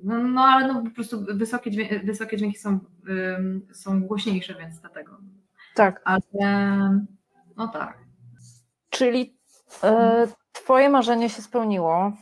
[0.02, 2.78] No, no ale no po prostu wysokie dźwięki, wysokie dźwięki są,
[3.72, 5.18] są głośniejsze, więc dlatego.
[5.74, 6.02] Tak.
[6.04, 6.20] Ale
[7.56, 7.98] no tak.
[8.90, 9.36] Czyli
[10.62, 12.12] Twoje marzenie się spełniło.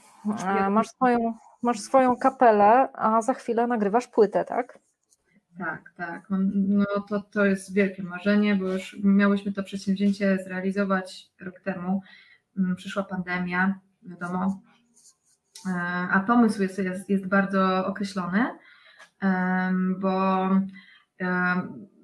[0.47, 4.79] E, masz swoją, masz swoją kapelę, a za chwilę nagrywasz płytę, tak?
[5.59, 6.27] Tak, tak.
[6.55, 12.03] No to, to jest wielkie marzenie, bo już miałyśmy to przedsięwzięcie zrealizować rok temu.
[12.59, 14.61] Mm, przyszła pandemia, wiadomo,
[15.67, 15.71] e,
[16.11, 18.47] a pomysł jest, jest, jest bardzo określony,
[19.99, 20.49] bo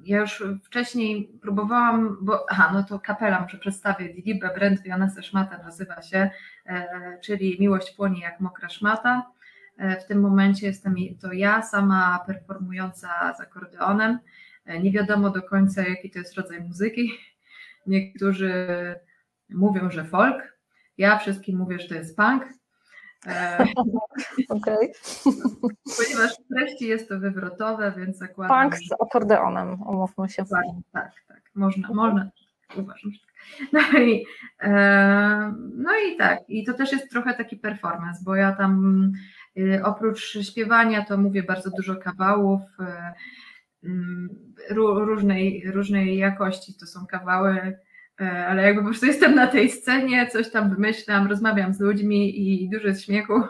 [0.05, 5.59] ja już wcześniej próbowałam, bo aha, no to kapela muszę przedstawię, Digibę Brand Vionese Szmata
[5.59, 6.31] nazywa się,
[6.67, 9.27] e, czyli Miłość płonie jak mokra szmata.
[9.79, 14.19] E, w tym momencie jestem to ja, sama performująca z akordeonem.
[14.65, 17.13] E, nie wiadomo do końca, jaki to jest rodzaj muzyki.
[17.87, 18.55] Niektórzy
[19.51, 20.59] mówią, że folk.
[20.99, 22.45] Ja wszystkim mówię, że to jest punk.
[24.49, 24.93] Okay.
[25.85, 28.71] Ponieważ w treści jest to wywrotowe, więc zakładam.
[28.71, 30.45] Punk z akordeonem, umówmy się.
[30.45, 31.43] Tak, tak, tak.
[31.55, 32.31] Można, można.
[32.77, 33.33] Uważam, że tak.
[33.73, 34.25] No i,
[34.63, 39.13] e, no i tak, i to też jest trochę taki performance, bo ja tam
[39.59, 43.13] y, oprócz śpiewania to mówię bardzo dużo kawałów e,
[43.85, 44.29] mm,
[44.71, 46.75] różnej, różnej jakości.
[46.81, 47.75] To są kawały E,
[48.31, 52.71] ale jakby po prostu jestem na tej scenie, coś tam wymyślam, rozmawiam z ludźmi i
[52.71, 53.43] dużo jest śmiechu.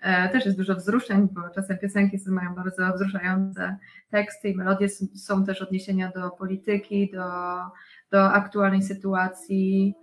[0.00, 3.76] E, też jest dużo wzruszeń, bo czasem piosenki mają bardzo wzruszające
[4.10, 7.24] teksty i melodie, są też odniesienia do polityki, do,
[8.10, 9.94] do aktualnej sytuacji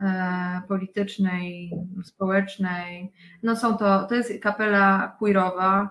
[0.00, 1.70] e, politycznej,
[2.04, 3.12] społecznej.
[3.42, 5.90] No są to, to jest kapela queerowa,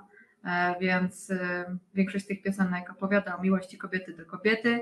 [0.81, 1.31] więc
[1.93, 4.81] większość z tych piosenek opowiada o miłości kobiety do kobiety,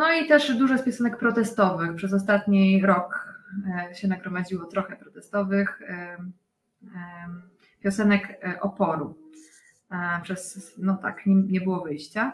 [0.00, 1.94] No i też dużo z piosenek protestowych.
[1.94, 3.36] Przez ostatni rok
[3.94, 5.82] się nagromadziło trochę protestowych
[7.80, 9.18] piosenek oporu.
[10.22, 12.32] Przez, no tak, nie, nie było wyjścia.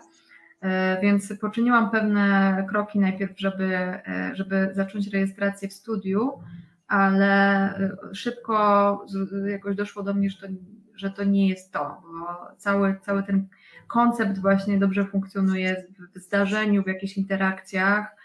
[1.02, 4.00] Więc poczyniłam pewne kroki najpierw, żeby,
[4.32, 6.32] żeby zacząć rejestrację w studiu,
[6.88, 7.74] ale
[8.12, 9.06] szybko
[9.46, 10.46] jakoś doszło do mnie, że to,
[10.94, 13.48] że to nie jest to, bo cały, cały ten
[13.86, 18.16] koncept właśnie dobrze funkcjonuje w zdarzeniu, w jakichś interakcjach,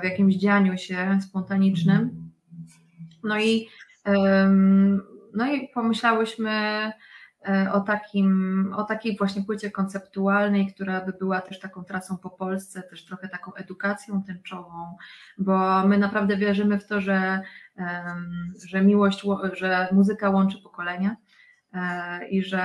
[0.00, 2.30] w jakimś dzianiu się spontanicznym.
[3.24, 3.68] No i,
[5.34, 6.50] no i pomyślałyśmy
[7.48, 12.30] e, o, takim, o takiej właśnie płycie konceptualnej, która by była też taką trasą po
[12.30, 14.96] Polsce, też trochę taką edukacją tęczową,
[15.38, 17.40] bo my naprawdę wierzymy w to, że,
[18.66, 21.16] że miłość, że muzyka łączy pokolenia
[21.72, 22.62] e, i że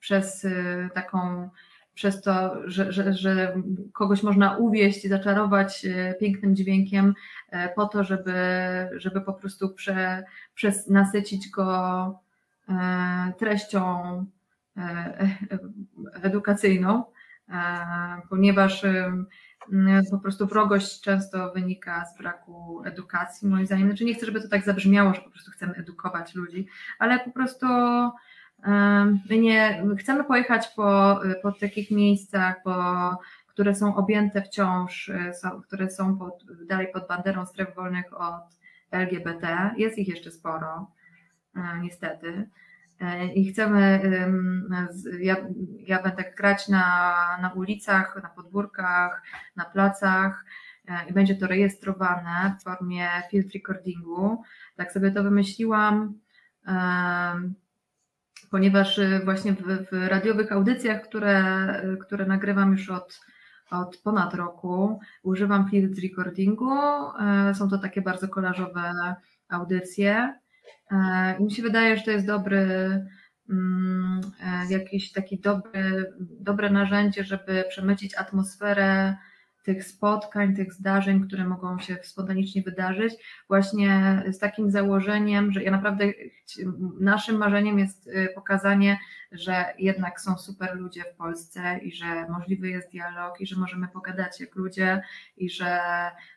[0.00, 1.50] przez y, taką
[1.94, 7.14] przez to, że, że, że kogoś można uwieść i zaczarować y, pięknym dźwiękiem
[7.50, 8.34] e, po to, żeby,
[8.96, 12.20] żeby po prostu prze, przez nasycić go
[13.38, 14.26] treścią
[14.76, 15.28] e,
[16.22, 17.04] edukacyjną,
[18.28, 18.86] ponieważ
[20.10, 23.88] po prostu wrogość często wynika z braku edukacji, moim zdaniem.
[23.88, 26.66] Znaczy nie chcę, żeby to tak zabrzmiało, że po prostu chcemy edukować ludzi,
[26.98, 27.66] ale po prostu
[29.30, 32.74] My nie, chcemy pojechać po, po takich miejscach, po,
[33.60, 38.58] które są objęte wciąż, e, są, które są pod, dalej pod banderą stref wolnych od
[38.90, 39.70] LGBT.
[39.76, 40.90] Jest ich jeszcze sporo,
[41.56, 42.48] e, niestety.
[43.00, 44.00] E, I chcemy,
[45.20, 45.36] ja,
[45.78, 49.22] ja będę grać na, na ulicach, na podwórkach,
[49.56, 50.44] na placach
[51.08, 54.42] i będzie to rejestrowane w formie field recordingu.
[54.76, 56.14] Tak sobie to wymyśliłam
[58.50, 63.20] ponieważ y, właśnie w, w radiowych audycjach, które, y, które nagrywam już od,
[63.70, 66.70] od ponad roku, używam field recordingu.
[67.50, 69.14] Y, są to takie bardzo kolażowe
[69.48, 70.34] audycje.
[71.38, 72.66] I mi się wydaje, że to jest dobry,
[73.50, 74.20] mm,
[74.68, 79.16] jakiś taki dobry, dobre narzędzie, żeby przemycić atmosferę
[79.62, 83.14] tych spotkań, tych zdarzeń, które mogą się spontanicznie wydarzyć,
[83.48, 86.04] właśnie z takim założeniem, że ja naprawdę
[87.00, 88.98] naszym marzeniem jest y, pokazanie,
[89.32, 93.88] że jednak są super ludzie w Polsce i że możliwy jest dialog i że możemy
[93.88, 95.02] pogadać jak ludzie
[95.36, 95.80] i że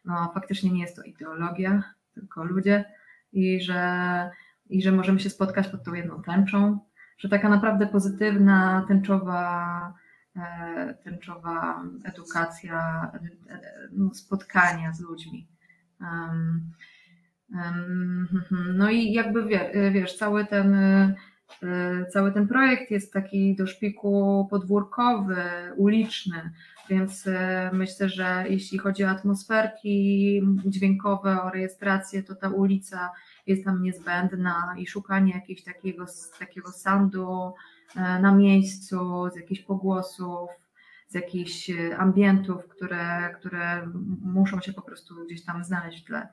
[0.06, 1.84] no, faktycznie nie jest to ideologia,
[2.14, 2.86] tylko ludzie
[3.34, 4.30] i że,
[4.70, 6.80] i że możemy się spotkać pod tą jedną tęczą,
[7.18, 9.94] że taka naprawdę pozytywna, tęczowa
[11.04, 13.60] tęczowa edukacja, e,
[13.92, 15.48] no, spotkania z ludźmi.
[18.74, 19.48] No i jakby
[19.92, 21.16] wiesz, cały ten, e,
[22.14, 25.36] cały ten projekt jest taki do szpiku podwórkowy,
[25.78, 26.52] uliczny,
[26.90, 27.30] więc
[27.74, 33.12] myślę, że jeśli chodzi o atmosferki dźwiękowe, o rejestrację, to ta ulica
[33.48, 36.06] jest tam niezbędna i szukanie jakiegoś takiego,
[36.40, 40.50] takiego soundu E, na miejscu, z jakichś pogłosów,
[41.14, 43.88] z jakichś e, ambientów, które, które
[44.22, 46.28] muszą się po prostu gdzieś tam znaleźć w tle.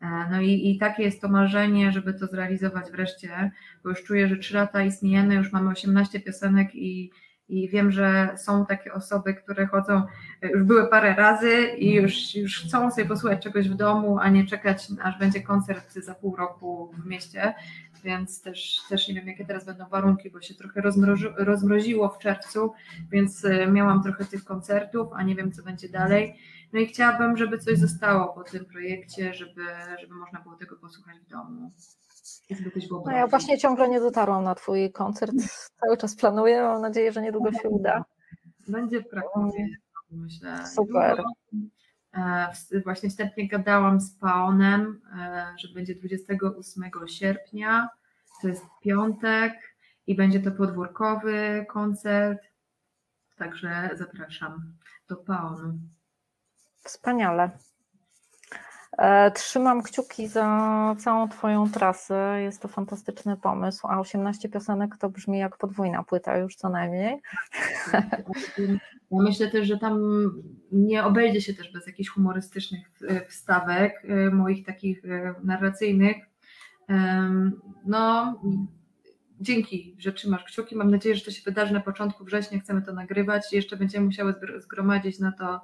[0.00, 3.50] E, no i, i takie jest to marzenie, żeby to zrealizować wreszcie,
[3.84, 7.10] bo już czuję, że trzy lata istniejemy, już mamy 18 piosenek i,
[7.48, 10.02] i wiem, że są takie osoby, które chodzą,
[10.42, 14.46] już były parę razy i już, już chcą sobie posłuchać czegoś w domu, a nie
[14.46, 17.54] czekać, aż będzie koncert za pół roku w mieście
[18.04, 22.18] więc też, też nie wiem, jakie teraz będą warunki, bo się trochę rozmrozi, rozmroziło w
[22.18, 22.72] czerwcu,
[23.10, 26.34] więc e, miałam trochę tych koncertów, a nie wiem, co będzie dalej.
[26.72, 29.62] No i chciałabym, żeby coś zostało po tym projekcie, żeby,
[30.00, 31.70] żeby można było tego posłuchać w domu.
[33.06, 35.32] No ja właśnie ciągle nie dotarłam na Twój koncert.
[35.80, 36.62] Cały czas planuję.
[36.62, 38.04] Mam nadzieję, że niedługo się uda.
[38.68, 39.68] Będzie w Krakowie,
[40.10, 40.66] myślę.
[40.66, 41.22] Super.
[42.14, 42.52] E,
[42.84, 47.88] właśnie wstępnie gadałam z Paonem, e, że będzie 28 sierpnia,
[48.42, 49.52] to jest piątek
[50.06, 52.38] i będzie to podwórkowy koncert,
[53.36, 54.74] także zapraszam
[55.08, 55.78] do Paonu.
[56.84, 57.50] Wspaniale.
[58.98, 62.42] E, trzymam kciuki za całą Twoją trasę.
[62.42, 67.20] Jest to fantastyczny pomysł, a 18 piosenek to brzmi jak podwójna płyta już co najmniej.
[69.10, 70.00] Myślę też, że tam
[70.72, 75.02] nie obejdzie się też bez jakichś humorystycznych e, wstawek, e, moich takich
[75.42, 76.16] narracyjnych.
[77.86, 78.34] No,
[79.40, 80.76] dzięki, że trzymasz kciuki.
[80.76, 82.60] Mam nadzieję, że to się wydarzy na początku września.
[82.60, 83.52] Chcemy to nagrywać.
[83.52, 85.60] Jeszcze będziemy musiały zgromadzić na to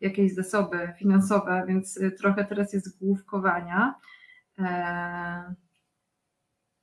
[0.00, 3.94] jakieś zasoby finansowe, więc trochę teraz jest główkowania.
[4.58, 5.54] E,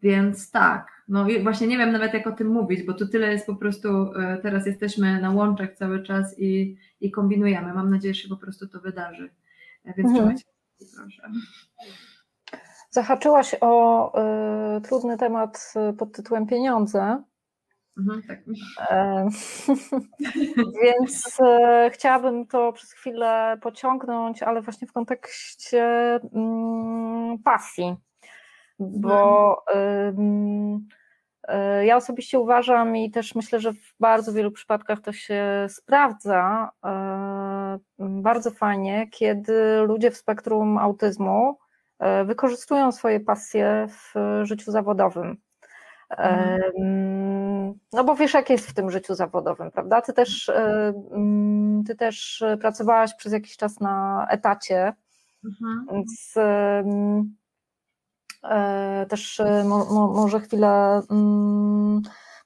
[0.01, 3.45] Więc tak, no właśnie nie wiem nawet jak o tym mówić, bo tu tyle jest
[3.45, 7.73] po prostu, e, teraz jesteśmy na łączach cały czas i, i kombinujemy.
[7.73, 9.29] Mam nadzieję, że się po prostu to wydarzy.
[9.85, 10.15] E, więc mhm.
[10.15, 10.45] trzymajcie
[10.95, 11.21] proszę.
[12.89, 14.13] Zahaczyłaś o
[14.77, 17.23] y, trudny temat pod tytułem pieniądze.
[17.97, 18.39] Mhm, tak.
[18.89, 19.27] E,
[20.83, 25.83] więc e, chciałabym to przez chwilę pociągnąć, ale właśnie w kontekście
[26.33, 27.95] mm, pasji,
[28.79, 30.87] bo mhm.
[31.81, 36.69] Ja osobiście uważam i też myślę, że w bardzo wielu przypadkach to się sprawdza
[37.99, 41.57] bardzo fajnie, kiedy ludzie w spektrum autyzmu
[42.25, 45.37] wykorzystują swoje pasje w życiu zawodowym.
[46.09, 47.79] Mhm.
[47.93, 50.01] No bo wiesz, jak jest w tym życiu zawodowym, prawda?
[50.01, 50.51] Ty też,
[51.87, 54.93] ty też pracowałaś przez jakiś czas na etacie,
[55.45, 55.85] mhm.
[55.91, 56.33] więc
[58.43, 59.63] e, też e,
[60.13, 61.01] może chwilę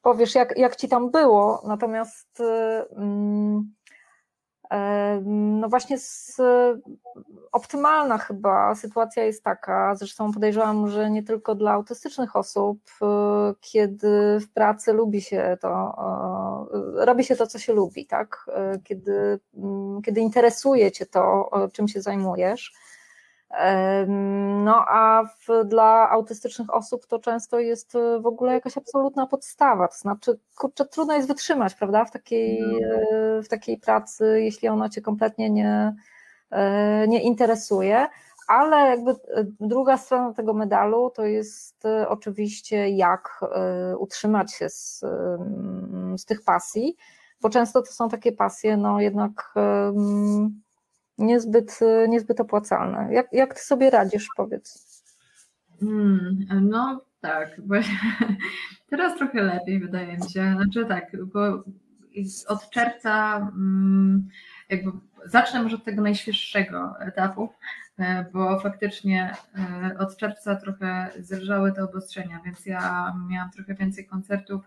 [0.02, 2.42] powiesz, jak, jak ci tam było, natomiast
[5.62, 6.42] no właśnie z,
[7.52, 13.06] optymalna chyba sytuacja jest taka, zresztą podejrzewam, że nie tylko dla autystycznych osób, e,
[13.62, 15.70] kiedy w pracy lubi się to,
[17.00, 18.46] e, robi się to, co się lubi, tak?
[18.48, 22.74] E, kiedy, mm, kiedy interesuje cię to, czym się zajmujesz,
[24.64, 29.88] no a w, dla autystycznych osób to często jest e, w ogóle jakaś absolutna podstawa,
[29.88, 33.38] to znaczy, kurczę, trudno jest wytrzymać, prawda, w takiej, no.
[33.38, 35.96] e, w takiej pracy, jeśli ona cię kompletnie nie,
[36.52, 38.08] e, nie interesuje,
[38.48, 39.16] ale jakby
[39.60, 43.40] druga strona tego medalu to jest oczywiście jak
[43.98, 45.06] utrzymać się z,
[46.18, 46.98] z tych pasji,
[47.42, 49.54] bo często to są takie pasje, no jednak
[51.18, 53.14] niezbyt, niezbyt opłacalne.
[53.14, 54.94] Jak, jak ty sobie radzisz, powiedz?
[55.80, 57.98] Hmm, no tak, właśnie
[58.90, 60.56] teraz trochę lepiej wydaje mi się.
[60.56, 61.64] Znaczy tak, bo
[62.48, 64.28] od czerwca mm,
[64.70, 64.92] jakby
[65.26, 67.50] zacznę może od tego najświeższego etapu,
[68.00, 74.06] e, bo faktycznie e, od czerwca trochę zerżały te obostrzenia, więc ja miałam trochę więcej
[74.06, 74.62] koncertów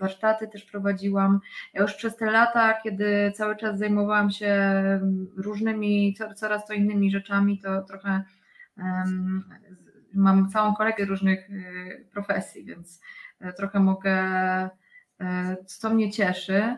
[0.00, 1.40] warsztaty też prowadziłam.
[1.74, 4.60] Ja już przez te lata, kiedy cały czas zajmowałam się
[5.36, 8.24] różnymi, coraz to innymi rzeczami, to trochę
[10.14, 13.00] mam całą kolegę różnych y, profesji, więc
[13.40, 14.12] e, trochę mogę,
[15.20, 16.76] e, co mnie cieszy,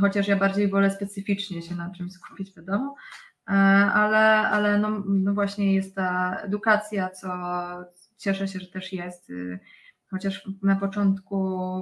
[0.00, 2.94] chociaż ja bardziej wolę specyficznie się na czymś skupić, wiadomo,
[3.48, 3.52] e,
[3.94, 7.28] ale, ale no, no właśnie jest ta edukacja, co
[8.16, 9.58] cieszę się, że też jest y,
[10.14, 11.36] chociaż na początku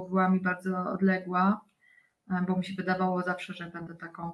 [0.09, 1.61] była mi bardzo odległa,
[2.31, 4.31] e, bo mi się wydawało zawsze, że będę taką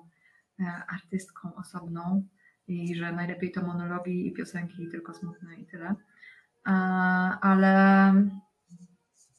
[0.60, 2.24] e, artystką osobną
[2.68, 5.96] i że najlepiej to monologi i piosenki tylko smutne i tyle.
[6.68, 6.72] E,
[7.42, 8.14] ale,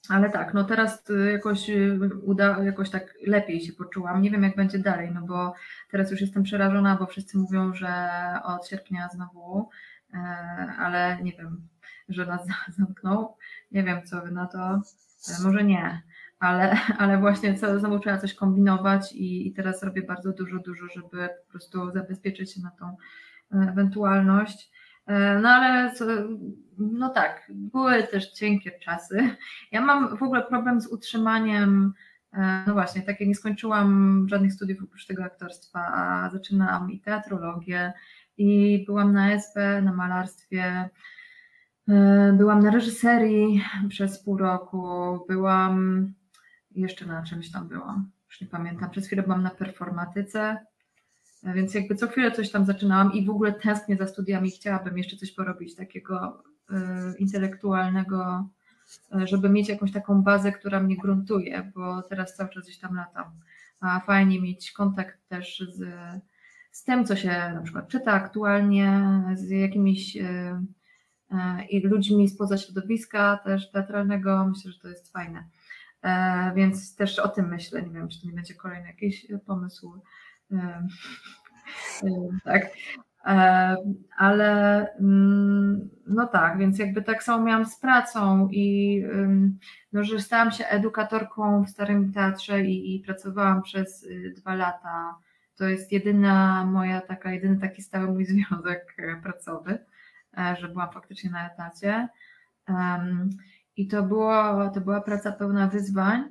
[0.09, 1.70] ale tak, no teraz jakoś
[2.23, 4.23] uda, jakoś tak lepiej się poczułam.
[4.23, 5.55] Nie wiem, jak będzie dalej, no bo
[5.90, 7.92] teraz już jestem przerażona, bo wszyscy mówią, że
[8.44, 9.68] od sierpnia znowu,
[10.79, 11.68] ale nie wiem,
[12.09, 12.46] że nas
[12.79, 13.37] zamknął.
[13.70, 14.81] Nie wiem, co wy na to.
[15.29, 16.03] E, może nie,
[16.38, 20.87] ale, ale właśnie co, znowu trzeba coś kombinować i, i teraz robię bardzo dużo, dużo,
[20.94, 22.96] żeby po prostu zabezpieczyć się na tą
[23.53, 24.70] e, ewentualność.
[25.07, 25.92] E, no ale
[26.79, 29.37] no tak, były też cienkie czasy.
[29.73, 31.94] Ja mam w ogóle problem z utrzymaniem,
[32.66, 37.92] no właśnie, tak jak nie skończyłam żadnych studiów oprócz tego aktorstwa, a zaczynałam i teatrologię,
[38.40, 40.90] i byłam na SP, na malarstwie,
[41.90, 44.85] E, byłam na reżyserii przez pół roku,
[45.29, 46.07] byłam
[46.70, 48.90] jeszcze na czymś tam byłam, już nie pamiętam.
[48.90, 50.57] Przez chwilę byłam na performatyce,
[51.44, 54.50] e, więc jakby co chwilę coś tam zaczynałam i w ogóle tęsknię za studiami.
[54.50, 56.74] Chciałabym jeszcze coś porobić takiego y,
[57.18, 58.48] intelektualnego,
[59.24, 63.31] żeby mieć jakąś taką bazę, która mnie gruntuje, bo teraz cały czas gdzieś tam latam.
[63.81, 65.83] A fajnie mieć kontakt też z,
[66.70, 69.02] z tym, co się na przykład czyta aktualnie,
[69.35, 70.16] z jakimiś.
[70.16, 70.56] Y,
[71.30, 74.44] E, i ludźmi spoza środowiska też teatralnego.
[74.48, 75.44] Myślę, że to jest fajne.
[76.02, 77.83] E, więc też o tym myślę.
[77.83, 79.92] Nie wiem, czy to nie będzie kolejny jakiś pomysł.
[82.02, 82.09] E,
[82.44, 82.70] tak.
[84.18, 89.02] Ale mm, no tak, więc jakby tak samo miałam z pracą i
[89.92, 95.14] no, że stałam się edukatorką w Starym Teatrze i, i pracowałam przez y, dwa lata.
[95.61, 99.78] To jest jedyna moja taka, jedyny taki stały mój związek pracowy.
[100.38, 102.08] E, że byłam faktycznie na etacie.
[103.76, 106.24] I to, było, to była praca pełna wyzwań,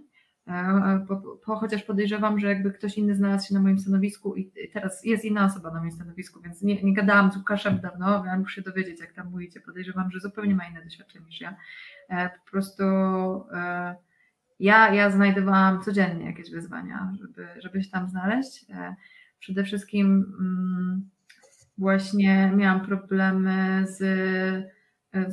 [1.07, 5.05] po, po, chociaż podejrzewam, że jakby ktoś inny znalazł się na moim stanowisku i teraz
[5.05, 8.55] jest inna osoba na moim stanowisku, więc nie, nie gadałam z Łukaszem dawno, ale muszę
[8.55, 9.59] się dowiedzieć, jak tam mówicie.
[9.59, 11.55] Podejrzewam, że zupełnie ma inne doświadczenie niż ja.
[12.09, 12.83] Po prostu
[14.59, 18.65] ja, ja znajdowałam codziennie jakieś wyzwania, żeby, żeby się tam znaleźć.
[19.39, 21.09] Przede wszystkim mm,
[21.77, 23.97] właśnie miałam problemy z,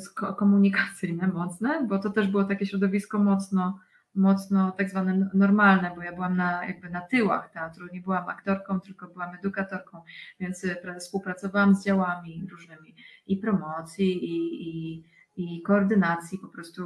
[0.03, 3.81] z komunikacyjne mocne, bo to też było takie środowisko mocno,
[4.15, 8.81] mocno tak zwane normalne, bo ja byłam na, jakby na tyłach teatru, nie byłam aktorką,
[8.81, 10.03] tylko byłam edukatorką,
[10.41, 10.67] więc
[11.01, 12.95] współpracowałam z działami różnymi
[13.27, 15.05] i promocji, i, i
[15.37, 16.82] i koordynacji po prostu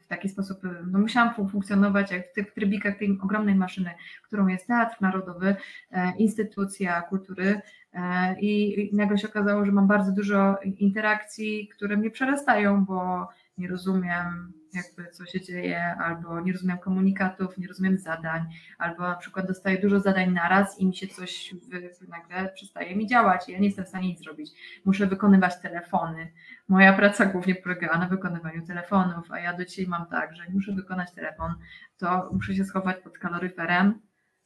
[0.00, 3.90] w taki sposób, no musiałam funkcjonować jak w tych trybikach tej ogromnej maszyny,
[4.22, 5.56] którą jest Teatr Narodowy,
[5.90, 7.60] e, instytucja kultury
[7.92, 13.28] e, i nagle się okazało, że mam bardzo dużo interakcji, które mnie przerastają, bo
[13.58, 18.46] nie rozumiem jakby co się dzieje, albo nie rozumiem komunikatów, nie rozumiem zadań,
[18.78, 23.06] albo na przykład dostaję dużo zadań naraz i mi się coś wy, nagle przestaje mi
[23.06, 24.50] działać ja nie jestem w stanie nic zrobić.
[24.84, 26.32] Muszę wykonywać telefony.
[26.68, 30.72] Moja praca głównie polegała na wykonywaniu telefonów, a ja do dzisiaj mam tak, że muszę
[30.72, 31.54] wykonać telefon,
[31.96, 34.00] to muszę się schować pod kaloryferem.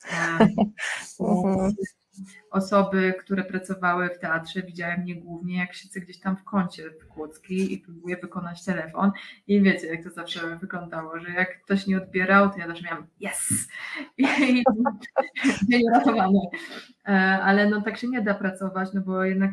[1.19, 1.75] Um,
[2.51, 7.75] osoby, które pracowały w teatrze, widziałem mnie głównie, jak siedzę gdzieś tam w kącie kłodzki
[7.75, 9.13] i próbuję wykonać telefon.
[9.47, 13.07] I wiecie, jak to zawsze wyglądało, że jak ktoś nie odbierał, to ja też miałam
[13.21, 13.69] yes!
[14.19, 14.25] I
[15.71, 16.39] dzień uratowany.
[17.09, 17.13] E,
[17.43, 19.51] ale no tak się nie da pracować, no bo jednak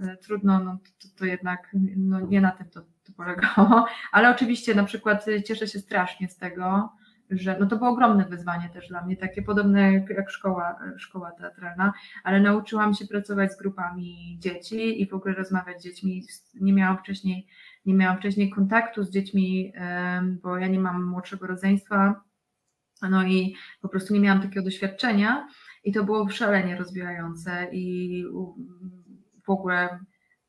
[0.00, 3.86] e, trudno, no to, to jednak no nie na tym to, to polegało.
[4.12, 6.92] Ale oczywiście na przykład cieszę się strasznie z tego,
[7.30, 11.30] że no to było ogromne wyzwanie też dla mnie, takie podobne jak, jak szkoła, szkoła
[11.30, 11.92] teatralna,
[12.24, 16.22] ale nauczyłam się pracować z grupami dzieci i w ogóle rozmawiać z dziećmi.
[16.60, 17.46] Nie miałam wcześniej,
[17.86, 19.72] nie miałam wcześniej kontaktu z dziećmi,
[20.42, 22.20] bo ja nie mam młodszego rodzeństwa,
[23.02, 25.48] no i po prostu nie miałam takiego doświadczenia
[25.84, 28.24] i to było szalenie rozwijające i
[29.46, 29.98] w ogóle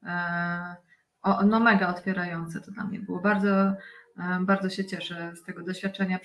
[0.04, 0.76] e,
[1.46, 3.22] no mega otwierające to dla mnie było.
[3.22, 3.74] Bardzo
[4.42, 6.20] bardzo się cieszę z tego doświadczenia.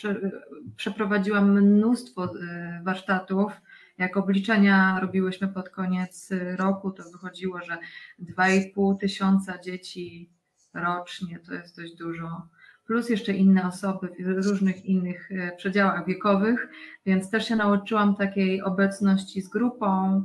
[0.76, 2.38] Przeprowadziłam mnóstwo y,
[2.82, 3.52] warsztatów.
[3.98, 7.78] Jak obliczenia robiłyśmy pod koniec roku, to wychodziło, że
[8.38, 10.30] 2,5 tysiąca dzieci
[10.74, 12.48] rocznie to jest dość dużo.
[12.86, 16.68] Plus jeszcze inne osoby w różnych innych przedziałach wiekowych,
[17.06, 20.22] więc też się nauczyłam takiej obecności z grupą.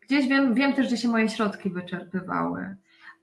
[0.00, 2.76] Gdzieś wiem, wiem też, gdzie się moje środki wyczerpywały.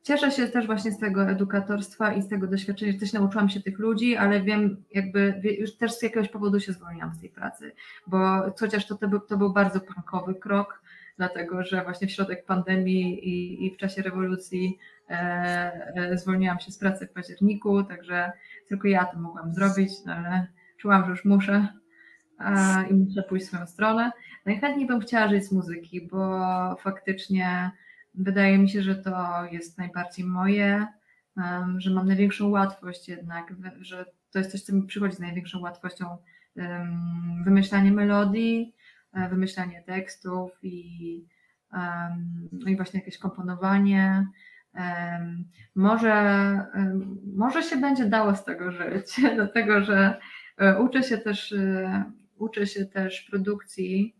[0.06, 3.62] Cieszę się też właśnie z tego edukatorstwa i z tego doświadczenia, że też nauczyłam się
[3.62, 7.72] tych ludzi, ale wiem, jakby już też z jakiegoś powodu się zwolniłam z tej pracy,
[8.08, 8.18] bo
[8.60, 10.82] chociaż to, to, był, to był bardzo punkowy krok,
[11.18, 14.78] dlatego że właśnie w środek pandemii i, i w czasie rewolucji
[15.10, 15.14] e,
[15.96, 18.32] e, zwolniłam się z pracy w październiku, także
[18.68, 20.48] tylko ja to mogłam zrobić, no ale
[20.78, 21.68] czułam, że już muszę
[22.40, 24.12] e, i muszę pójść w swoją stronę.
[24.46, 27.72] Najchętniej bym chciała żyć z muzyki, bo faktycznie
[28.18, 30.88] Wydaje mi się, że to jest najbardziej moje,
[31.78, 36.18] że mam największą łatwość jednak, że to jest coś, co mi przychodzi z największą łatwością.
[37.46, 38.76] Wymyślanie melodii,
[39.14, 41.26] e, wymyślanie tekstów i,
[42.52, 44.28] no i właśnie jakieś komponowanie.
[45.76, 46.66] Może,
[47.36, 50.20] może się będzie dało z tego żyć, dlatego że
[50.58, 52.04] e, uczę się też, e,
[52.38, 54.16] uczę się też produkcji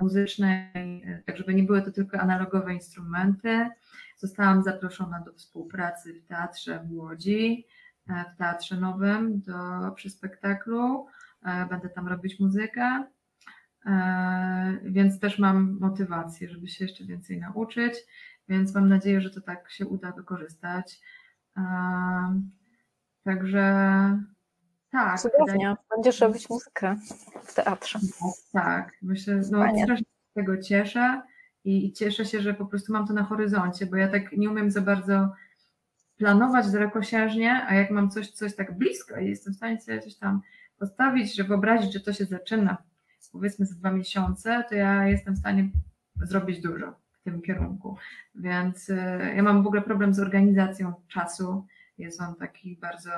[0.00, 3.68] muzycznej, tak żeby nie były to tylko analogowe instrumenty.
[4.16, 7.66] Zostałam zaproszona do współpracy w teatrze w Łodzi,
[8.08, 11.06] e, w Teatrze Nowym do, przy spektaklu.
[11.44, 13.04] E, będę tam robić muzykę,
[14.82, 17.94] więc też mam motywację, żeby się jeszcze więcej nauczyć,
[18.48, 21.00] więc mam nadzieję, że to tak się uda wykorzystać.
[23.24, 23.64] Także
[24.94, 25.20] tak.
[25.20, 25.76] Cudownie.
[25.90, 26.96] Będziesz robić muzykę
[27.42, 27.98] w teatrze.
[28.52, 29.42] Tak, myślę, no
[29.82, 31.22] strasznie z tego cieszę
[31.64, 34.70] i, cieszę się, że po prostu mam to na horyzoncie, bo ja tak nie umiem
[34.70, 35.32] za bardzo
[36.16, 40.16] planować dalekosiężnie, a jak mam coś, coś tak blisko i jestem w stanie sobie coś
[40.16, 40.40] tam
[40.78, 42.76] postawić, że wyobrazić, że to się zaczyna
[43.32, 45.70] powiedzmy za dwa miesiące, to ja jestem w stanie
[46.22, 47.96] zrobić dużo w tym kierunku.
[48.34, 48.96] Więc y,
[49.36, 51.66] ja mam w ogóle problem z organizacją czasu.
[51.98, 53.10] Jest on taki bardzo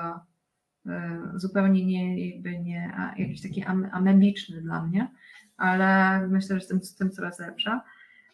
[1.35, 5.07] zupełnie nie, jakby nie jakiś taki amebiczny dla mnie,
[5.57, 7.83] ale myślę, że jestem z tym coraz lepsza.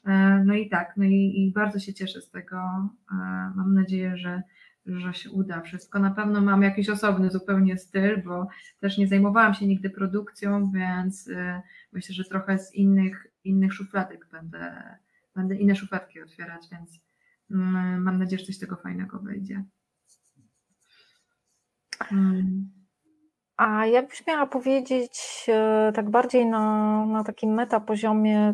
[0.05, 2.57] E, no i tak, no i, i bardzo się cieszę z tego.
[3.11, 3.15] E,
[3.55, 4.41] mam nadzieję, że,
[4.85, 5.99] że się uda wszystko.
[5.99, 8.47] Na pewno mam jakiś osobny zupełnie styl, bo
[8.79, 11.29] też nie zajmowałam się nigdy produkcją, więc
[11.93, 14.83] myślę, że trochę z innych, innych szufladek będę,
[15.35, 16.99] będę inne szufladki otwierać, więc
[17.51, 19.63] mm, mam nadzieję, że coś tego fajnego wyjdzie.
[22.03, 22.69] Hmm.
[23.57, 28.53] A jakbyś miała powiedzieć e, tak bardziej na, na takim metapoziomie,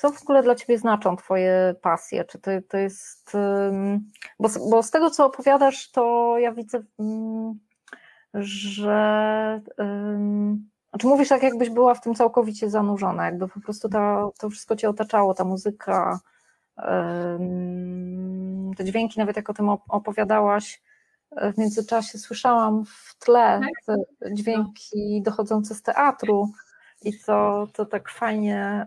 [0.00, 2.24] co w ogóle dla Ciebie znaczą Twoje pasje?
[2.24, 3.32] Czy to, to jest.
[4.40, 6.82] Bo, bo z tego, co opowiadasz, to ja widzę,
[8.34, 9.60] że.
[10.90, 14.76] Znaczy mówisz tak, jakbyś była w tym całkowicie zanurzona, jakby po prostu ta, to wszystko
[14.76, 16.20] Cię otaczało, ta muzyka,
[18.76, 20.82] te dźwięki, nawet jak o tym opowiadałaś,
[21.36, 23.96] w międzyczasie słyszałam w tle tak.
[24.20, 26.52] te dźwięki dochodzące z teatru
[27.02, 28.86] i to, to tak fajnie,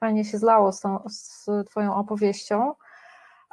[0.00, 2.74] fajnie się zlało z, tą, z Twoją opowieścią,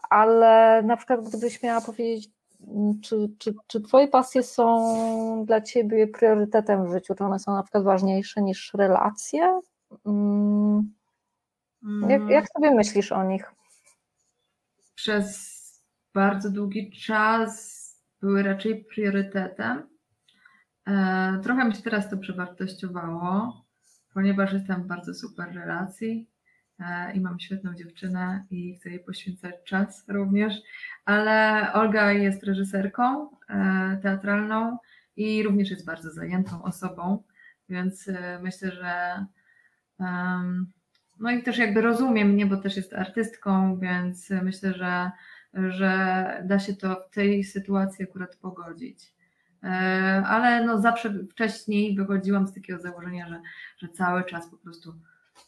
[0.09, 2.29] ale na przykład gdybyś miała powiedzieć,
[3.03, 7.15] czy, czy, czy Twoje pasje są dla Ciebie priorytetem w życiu?
[7.15, 9.59] Czy one są na przykład ważniejsze niż relacje?
[10.05, 10.93] Mm.
[12.01, 12.47] Jak, jak mm.
[12.55, 13.51] sobie myślisz o nich?
[14.95, 15.56] Przez
[16.17, 17.83] bardzo długi czas
[18.21, 19.83] były raczej priorytetem.
[20.87, 23.53] E, trochę mi się teraz to przewartościowało,
[24.13, 26.29] ponieważ jestem w bardzo super relacji
[26.79, 30.53] e, i mam świetną dziewczynę i chcę jej poświęcać czas również,
[31.05, 34.77] ale Olga jest reżyserką e, teatralną
[35.15, 37.23] i również jest bardzo zajętą osobą,
[37.69, 38.09] więc
[38.41, 39.25] myślę, że
[41.19, 45.11] no i też jakby rozumie mnie, bo też jest artystką, więc myślę, że
[45.53, 49.13] że da się to w tej sytuacji akurat pogodzić.
[49.63, 53.41] E, ale no zawsze wcześniej wychodziłam z takiego założenia, że,
[53.77, 54.93] że cały czas po prostu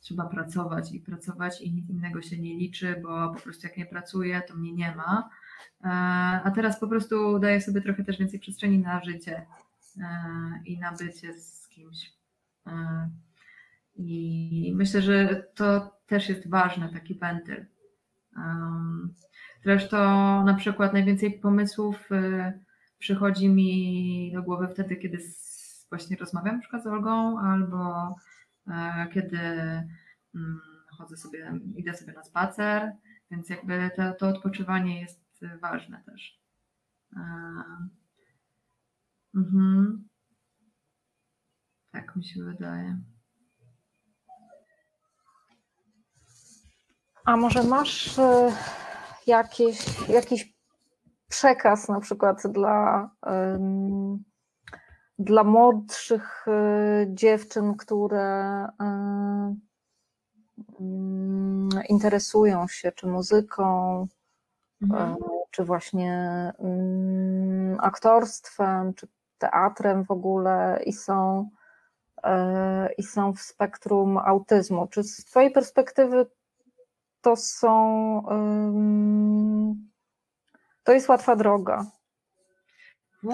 [0.01, 3.85] trzeba pracować i pracować i nic innego się nie liczy, bo po prostu jak nie
[3.85, 5.29] pracuję, to mnie nie ma.
[5.83, 5.87] E,
[6.43, 9.45] a teraz po prostu daję sobie trochę też więcej przestrzeni na życie
[9.97, 10.05] e,
[10.65, 12.19] i na bycie z kimś.
[13.95, 17.65] I myślę, że to też jest ważne, taki wentyl.
[19.63, 19.97] Zresztą
[20.45, 22.59] na przykład najwięcej pomysłów y,
[22.97, 25.17] przychodzi mi do głowy wtedy, kiedy
[25.89, 28.15] właśnie rozmawiam na przykład z Olgą, albo
[28.67, 29.37] e, kiedy
[30.35, 30.61] mm,
[30.97, 32.91] chodzę sobie, idę sobie na spacer,
[33.31, 36.39] więc jakby to, to odpoczywanie jest ważne też.
[39.35, 40.07] Mhm.
[41.91, 42.99] Tak mi się wydaje.
[47.25, 48.21] A może masz y,
[49.29, 50.53] jakieś, jakiś
[51.27, 53.09] przekaz na przykład dla,
[55.19, 58.67] dla młodszych y, dziewczyn, które
[61.89, 64.07] interesują się czy muzyką,
[64.81, 65.15] mhm.
[65.51, 66.13] czy właśnie
[67.79, 69.07] aktorstwem, czy
[69.37, 71.49] teatrem w ogóle i są,
[72.97, 74.87] i są w spektrum autyzmu.
[74.87, 76.25] Czy z Twojej perspektywy
[77.21, 78.23] to są.
[80.83, 81.85] To jest łatwa droga.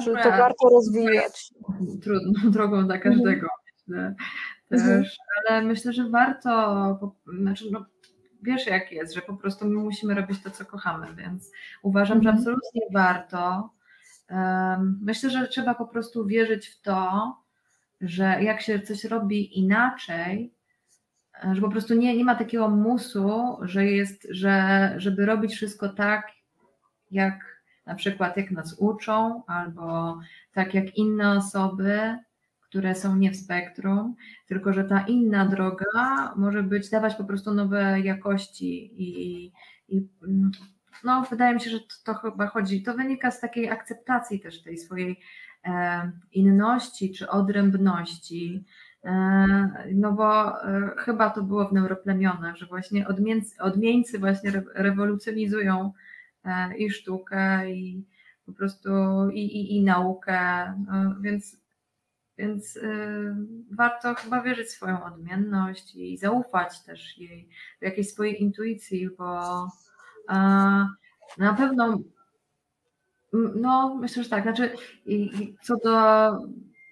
[0.03, 1.53] Czy to warto rozwijać?
[2.03, 3.47] Trudną drogą dla każdego,
[3.87, 4.15] myślę.
[4.69, 5.05] Też, mhm.
[5.49, 7.85] ale myślę, że warto, znaczy no,
[8.41, 11.51] wiesz jak jest, że po prostu my musimy robić to, co kochamy, więc
[11.83, 12.37] uważam, że mhm.
[12.37, 13.69] absolutnie warto.
[15.01, 17.33] Myślę, że trzeba po prostu wierzyć w to,
[18.01, 20.54] że jak się coś robi inaczej,
[21.53, 26.31] że po prostu nie, nie ma takiego musu, że jest, że, żeby robić wszystko tak,
[27.11, 27.55] jak
[27.85, 30.19] na przykład jak nas uczą, albo
[30.53, 32.17] tak jak inne osoby,
[32.61, 34.15] które są nie w spektrum,
[34.47, 39.51] tylko że ta inna droga może być, dawać po prostu nowe jakości i,
[39.89, 40.07] i
[41.03, 44.63] no, wydaje mi się, że to, to, chyba chodzi, to wynika z takiej akceptacji też
[44.63, 45.19] tej swojej
[45.65, 48.63] e, inności czy odrębności,
[49.93, 53.07] no bo e, chyba to było w neuroplemionach, że właśnie
[53.59, 55.93] odmieńcy, właśnie rewolucjonizują
[56.45, 58.05] e, i sztukę, i
[58.45, 58.89] po prostu
[59.33, 61.61] i, i, i naukę, no, więc,
[62.37, 62.79] więc
[63.71, 67.49] warto chyba wierzyć w swoją odmienność i zaufać też jej,
[67.81, 69.67] jakiejś swojej intuicji, bo
[71.37, 71.99] na pewno
[73.55, 74.69] no myślę, że tak, znaczy
[75.61, 76.31] co do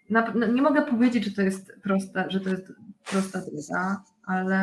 [0.10, 2.74] na, nie mogę powiedzieć, że to jest prosta, że to jest
[3.12, 4.58] prosta droga, ale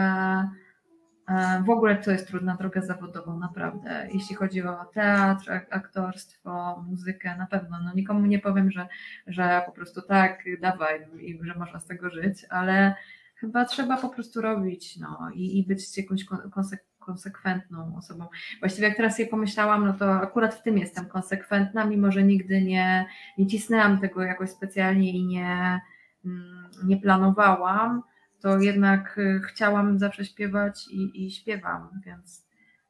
[1.29, 4.09] e, w ogóle to jest trudna droga zawodową, naprawdę.
[4.13, 7.79] Jeśli chodzi o teatr, aktorstwo, muzykę, na pewno.
[7.85, 8.89] No nikomu nie powiem, że,
[9.27, 12.95] że po prostu tak, dawaj i że można z tego żyć, ale
[13.35, 18.27] chyba trzeba po prostu robić no, i, i być jakąś konsekwencją konsekwentną osobą.
[18.61, 22.63] Właściwie jak teraz sobie pomyślałam, no to akurat w tym jestem konsekwentna, mimo że nigdy
[22.63, 23.07] nie,
[23.39, 25.81] nie cisnęłam tego jakoś specjalnie i nie,
[26.25, 28.03] mm, nie planowałam,
[28.41, 32.47] to jednak y, chciałam zawsze śpiewać i, i śpiewam, więc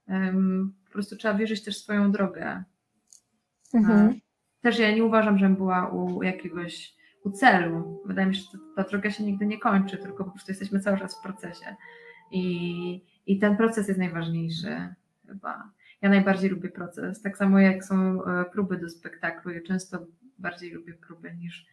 [0.08, 2.64] um, po prostu trzeba wierzyć też w swoją drogę.
[3.74, 4.20] Mhm.
[4.62, 8.02] Też ja nie uważam, żebym była u jakiegoś ku celu.
[8.06, 10.98] Wydaje mi się, że ta droga się nigdy nie kończy, tylko po prostu jesteśmy cały
[10.98, 11.76] czas w procesie.
[12.30, 14.94] I, i ten proces jest najważniejszy
[15.26, 15.70] chyba.
[16.02, 17.22] Ja najbardziej lubię proces.
[17.22, 19.50] Tak samo jak są e, próby do spektaklu.
[19.50, 20.06] Ja często
[20.38, 21.66] bardziej lubię próby niż,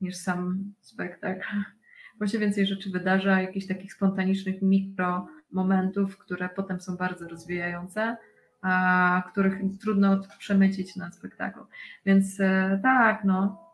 [0.00, 1.48] niż sam spektakl.
[2.18, 8.16] Bo się więcej rzeczy wydarza, jakichś takich spontanicznych mikro momentów, które potem są bardzo rozwijające,
[8.62, 11.66] a których trudno przemycić na spektaklu.
[12.06, 13.70] Więc e, tak, no.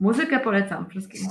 [0.00, 1.20] Muzykę polecam wszystkim.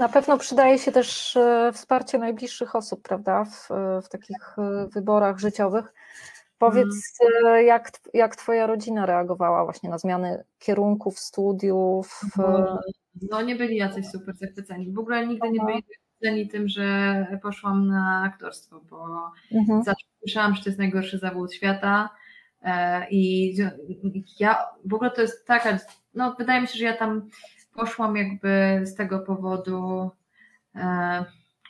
[0.00, 3.68] Na pewno przydaje się też e, wsparcie najbliższych osób, prawda, w,
[4.04, 5.92] w takich e, wyborach życiowych.
[6.58, 7.66] Powiedz, hmm.
[7.66, 12.20] jak, jak Twoja rodzina reagowała właśnie na zmiany kierunków, studiów?
[13.30, 14.92] No nie byli jacyś super zachwyceni.
[14.92, 19.82] W ogóle nigdy nie byli zachwyceni tym, że poszłam na aktorstwo, bo mhm.
[19.82, 22.08] zawsze słyszałam, że to jest najgorszy zawód świata
[23.10, 23.54] i
[24.40, 25.78] ja w ogóle to jest taka,
[26.14, 27.28] no wydaje mi się, że ja tam
[27.74, 30.10] poszłam jakby z tego powodu,
[30.74, 31.24] e,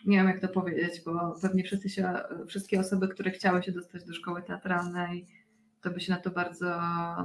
[0.07, 2.13] nie wiem jak to powiedzieć, bo pewnie wszyscy się,
[2.47, 5.27] wszystkie osoby, które chciały się dostać do szkoły teatralnej,
[5.83, 6.67] to by się na to bardzo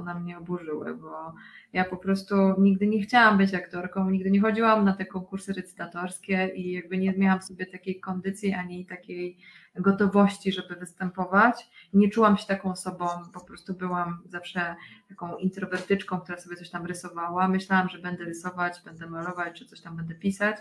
[0.04, 1.34] na mnie oburzyły, bo
[1.72, 6.52] ja po prostu nigdy nie chciałam być aktorką, nigdy nie chodziłam na te konkursy recytatorskie
[6.54, 9.38] i jakby nie miałam sobie takiej kondycji ani takiej
[9.74, 11.70] gotowości, żeby występować.
[11.92, 14.76] Nie czułam się taką osobą, po prostu byłam zawsze
[15.08, 17.48] taką introwertyczką, która sobie coś tam rysowała.
[17.48, 20.56] Myślałam, że będę rysować, będę malować, czy coś tam będę pisać.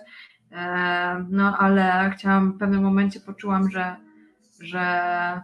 [1.30, 3.96] No ale chciałam, w pewnym momencie poczułam, że,
[4.60, 5.42] że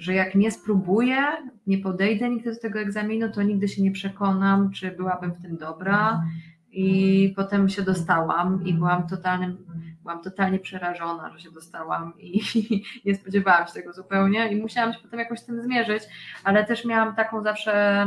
[0.00, 1.22] że jak nie spróbuję,
[1.66, 5.56] nie podejdę nigdy do tego egzaminu, to nigdy się nie przekonam, czy byłabym w tym
[5.56, 6.22] dobra.
[6.72, 9.66] I potem się dostałam i byłam totalnym,
[10.02, 12.40] byłam totalnie przerażona, że się dostałam i
[13.04, 16.02] nie spodziewałam się tego zupełnie i musiałam się potem jakoś z tym zmierzyć,
[16.44, 18.04] ale też miałam taką zawsze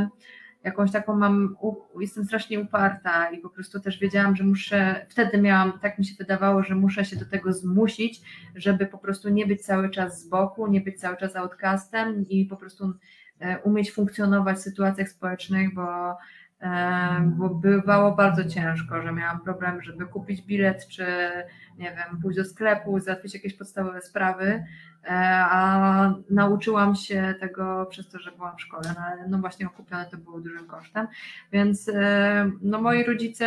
[0.63, 1.55] jakąś taką mam,
[1.99, 6.15] jestem strasznie uparta i po prostu też wiedziałam, że muszę, wtedy miałam, tak mi się
[6.19, 8.21] wydawało, że muszę się do tego zmusić,
[8.55, 12.45] żeby po prostu nie być cały czas z boku, nie być cały czas outcastem i
[12.45, 12.93] po prostu
[13.39, 16.17] e, umieć funkcjonować w sytuacjach społecznych, bo
[17.25, 21.05] bo bywało bardzo ciężko, że miałam problem, żeby kupić bilet, czy
[21.77, 25.09] nie wiem, pójść do sklepu, załatwić jakieś podstawowe sprawy, e,
[25.49, 30.05] a nauczyłam się tego przez to, że byłam w szkole, no, ale no właśnie okupione
[30.05, 31.07] to było dużym kosztem,
[31.51, 33.45] więc e, no moi rodzice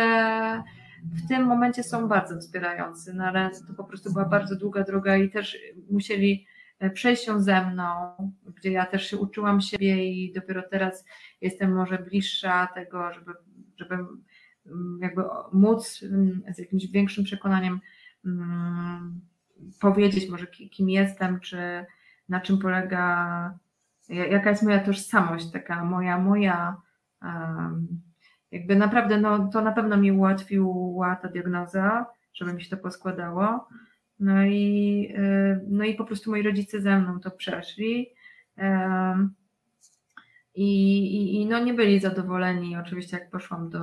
[1.03, 5.17] w tym momencie są bardzo wspierający, no ale to po prostu była bardzo długa droga
[5.17, 5.57] i też
[5.91, 6.47] musieli
[6.93, 8.15] przejść ją ze mną,
[8.55, 11.05] gdzie ja też się uczyłam siebie i dopiero teraz
[11.41, 13.31] jestem może bliższa tego, żeby,
[13.77, 15.23] żeby mm, jakby
[15.53, 17.79] móc mm, z jakimś większym przekonaniem
[18.25, 19.21] um,
[19.79, 21.85] powiedzieć może kim jestem, czy
[22.29, 23.59] na czym polega,
[24.09, 26.81] jaka jest moja tożsamość, taka moja, moja
[28.51, 33.67] jakby naprawdę, no to na pewno mi ułatwiła ta diagnoza, żeby mi się to poskładało.
[34.19, 38.09] No i, y, no i po prostu moi rodzice ze mną to przeszli.
[40.55, 43.79] I, i, I no nie byli zadowoleni, oczywiście, jak poszłam do.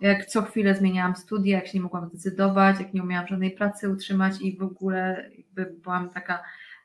[0.00, 3.88] Jak co chwilę zmieniałam studia, jak się nie mogłam zdecydować, jak nie umiałam żadnej pracy
[3.88, 6.42] utrzymać i w ogóle jakby byłam taka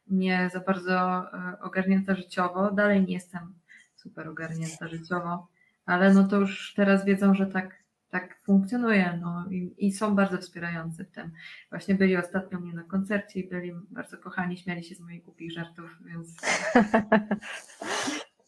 [0.08, 0.94] nie za bardzo
[1.34, 2.72] e, ogarnięta życiowo.
[2.72, 3.54] Dalej nie jestem
[3.96, 5.48] super ogarnięta życiowo,
[5.86, 7.76] ale no to już teraz wiedzą, że tak
[8.10, 11.32] tak funkcjonuje no, i, i, są bardzo wspierający w tym.
[11.70, 15.52] Właśnie byli ostatnio mnie na koncercie i byli bardzo kochani, śmiali się z moich głupich
[15.52, 16.36] żartów, więc...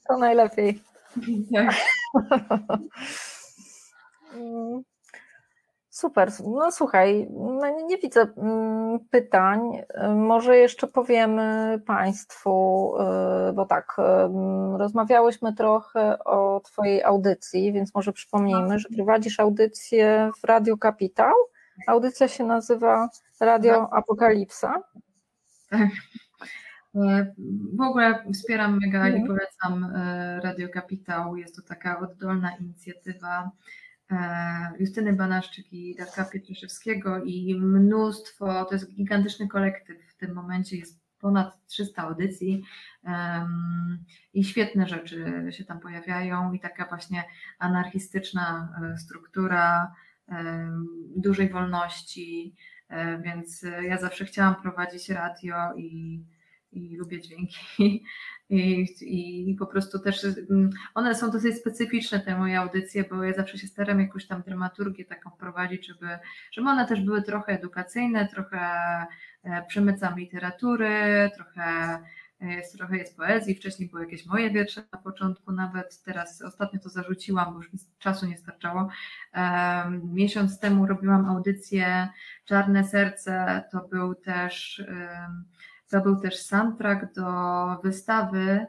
[0.08, 0.82] To najlepiej.
[1.54, 1.76] Tak.
[6.00, 6.32] Super.
[6.46, 9.60] No słuchaj, no nie widzę mm, pytań.
[10.16, 12.94] Może jeszcze powiemy Państwu,
[13.50, 13.98] y, bo tak,
[14.78, 21.34] rozmawiałyśmy trochę o Twojej audycji, więc może przypomnijmy, że prowadzisz audycję w Radio Kapitał.
[21.88, 24.00] Audycja się nazywa Radio tak.
[24.00, 24.84] Apokalipsa.
[25.70, 25.90] Tak.
[27.78, 29.28] W ogóle wspieram mega i mhm.
[29.28, 29.94] polecam
[30.44, 31.36] Radio Kapitał.
[31.36, 33.52] Jest to taka oddolna inicjatywa
[34.80, 41.00] Justyny Banaszczyk i Darka Pietraszewskiego i mnóstwo, to jest gigantyczny kolektyw, w tym momencie jest
[41.20, 42.64] ponad 300 audycji
[43.04, 44.04] um,
[44.34, 47.24] i świetne rzeczy się tam pojawiają i taka właśnie
[47.60, 49.94] anarchistyczna e, struktura
[50.28, 52.56] um, dużej wolności,
[52.90, 56.24] um, więc ja zawsze chciałam prowadzić radio i
[56.72, 57.60] i lubię dźwięki.
[58.52, 63.34] I, i, po prostu też mm, one są dosyć specyficzne te moje audycje, bo ja
[63.34, 66.08] zawsze się staram jakąś tam dramaturgię taką prowadzić, żeby,
[66.52, 68.60] żeby one też były trochę edukacyjne, trochę
[69.44, 72.00] e, przemycam literatury, trochę
[72.42, 76.90] jest trochę jest poezji, wcześniej były jakieś moje wiersze na początku nawet, teraz ostatnio to
[76.90, 78.90] zarzuciłam, bo już mi czasu nie starczało.
[80.04, 82.10] Miesiąc temu robiłam audycję
[82.46, 84.84] Czarne Serce, to był też
[85.90, 87.26] to był też soundtrack do
[87.84, 88.66] wystawy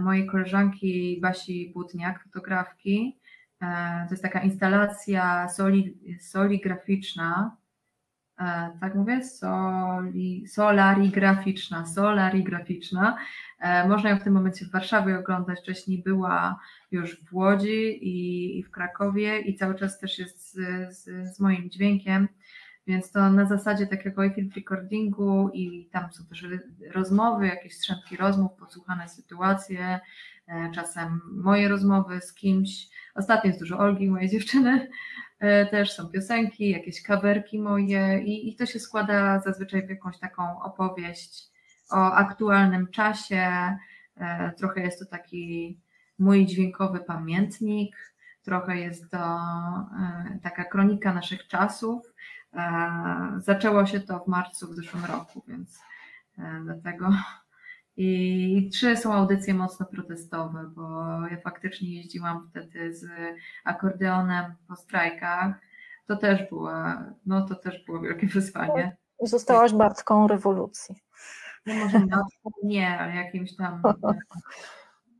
[0.00, 3.20] mojej koleżanki Basi Butniak, fotografki.
[3.62, 7.56] E, to jest taka instalacja soli, soligraficzna,
[8.38, 13.18] e, tak mówię, soli, solarigraficzna, solarigraficzna.
[13.58, 16.60] E, można ją w tym momencie w Warszawie oglądać, wcześniej była
[16.90, 20.54] już w Łodzi i, i w Krakowie i cały czas też jest z,
[20.96, 22.28] z, z moim dźwiękiem.
[22.88, 26.46] Więc to na zasadzie takiego field recordingu i tam są też
[26.94, 30.00] rozmowy, jakieś strzępki rozmów, podsłuchane sytuacje,
[30.46, 32.88] e, czasem moje rozmowy z kimś.
[33.14, 34.90] Ostatnio jest dużo Olgi, mojej dziewczyny,
[35.38, 40.18] e, też są piosenki, jakieś kawerki moje i, i to się składa zazwyczaj w jakąś
[40.18, 41.50] taką opowieść
[41.90, 43.76] o aktualnym czasie.
[44.16, 45.78] E, trochę jest to taki
[46.18, 47.96] mój dźwiękowy pamiętnik,
[48.42, 49.18] trochę jest to
[50.42, 52.02] taka kronika naszych czasów,
[53.38, 55.78] zaczęło się to w marcu w zeszłym roku, więc
[56.38, 57.10] e, dlatego.
[58.00, 63.06] I trzy są audycje mocno protestowe, bo ja faktycznie jeździłam wtedy z
[63.64, 65.54] akordeonem po strajkach.
[66.06, 66.72] To też było,
[67.26, 68.96] no to też było wielkie wyzwanie.
[69.22, 70.94] Zostałaś Bartką rewolucji.
[71.66, 72.00] No może
[72.62, 73.82] nie, ale jakimś tam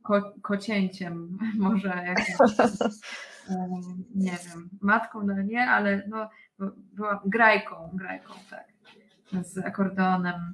[0.03, 2.37] ko, kocięciem, może jakimś,
[4.15, 6.29] nie wiem, matką, no nie, ale no,
[6.93, 8.65] byłam grajką, grajką, tak,
[9.45, 10.53] z akordeonem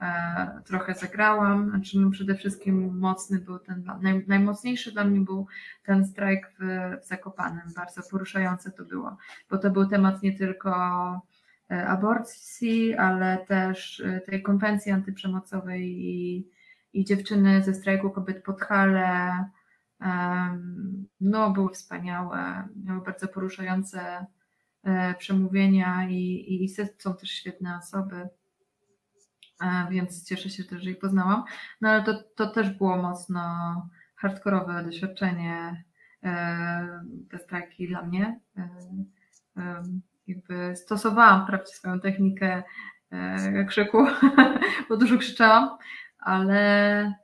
[0.00, 5.46] e, trochę zagrałam, znaczy no przede wszystkim mocny był ten, naj, najmocniejszy dla mnie był
[5.84, 6.64] ten strajk w,
[7.02, 9.16] w Zakopanem, bardzo poruszające to było,
[9.50, 10.70] bo to był temat nie tylko
[11.70, 16.48] e, aborcji, ale też e, tej konwencji antyprzemocowej i,
[16.92, 19.44] i dziewczyny ze strajku kobiet pod Hale,
[21.20, 24.26] no były wspaniałe, miały bardzo poruszające
[25.18, 26.68] przemówienia i, i
[26.98, 28.28] są też świetne osoby,
[29.60, 31.44] e, więc cieszę się też, że ich poznałam.
[31.80, 33.42] No ale to, to też było mocno
[34.16, 35.84] hardkorowe doświadczenie,
[36.24, 38.40] e, te strajki dla mnie.
[40.26, 42.62] Jakby stosowałam wprawdzie swoją technikę
[43.68, 43.98] krzyku,
[44.88, 45.68] bo dużo krzyczałam,
[46.18, 47.14] ale,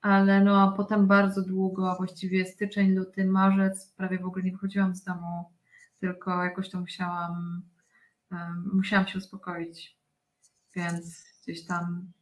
[0.00, 4.94] ale no a potem bardzo długo, właściwie styczeń, luty, marzec, prawie w ogóle nie wychodziłam
[4.94, 5.53] z domu
[6.04, 7.62] tylko jakoś to musiałam,
[8.72, 9.98] musiałam się uspokoić,
[10.76, 12.12] więc gdzieś tam,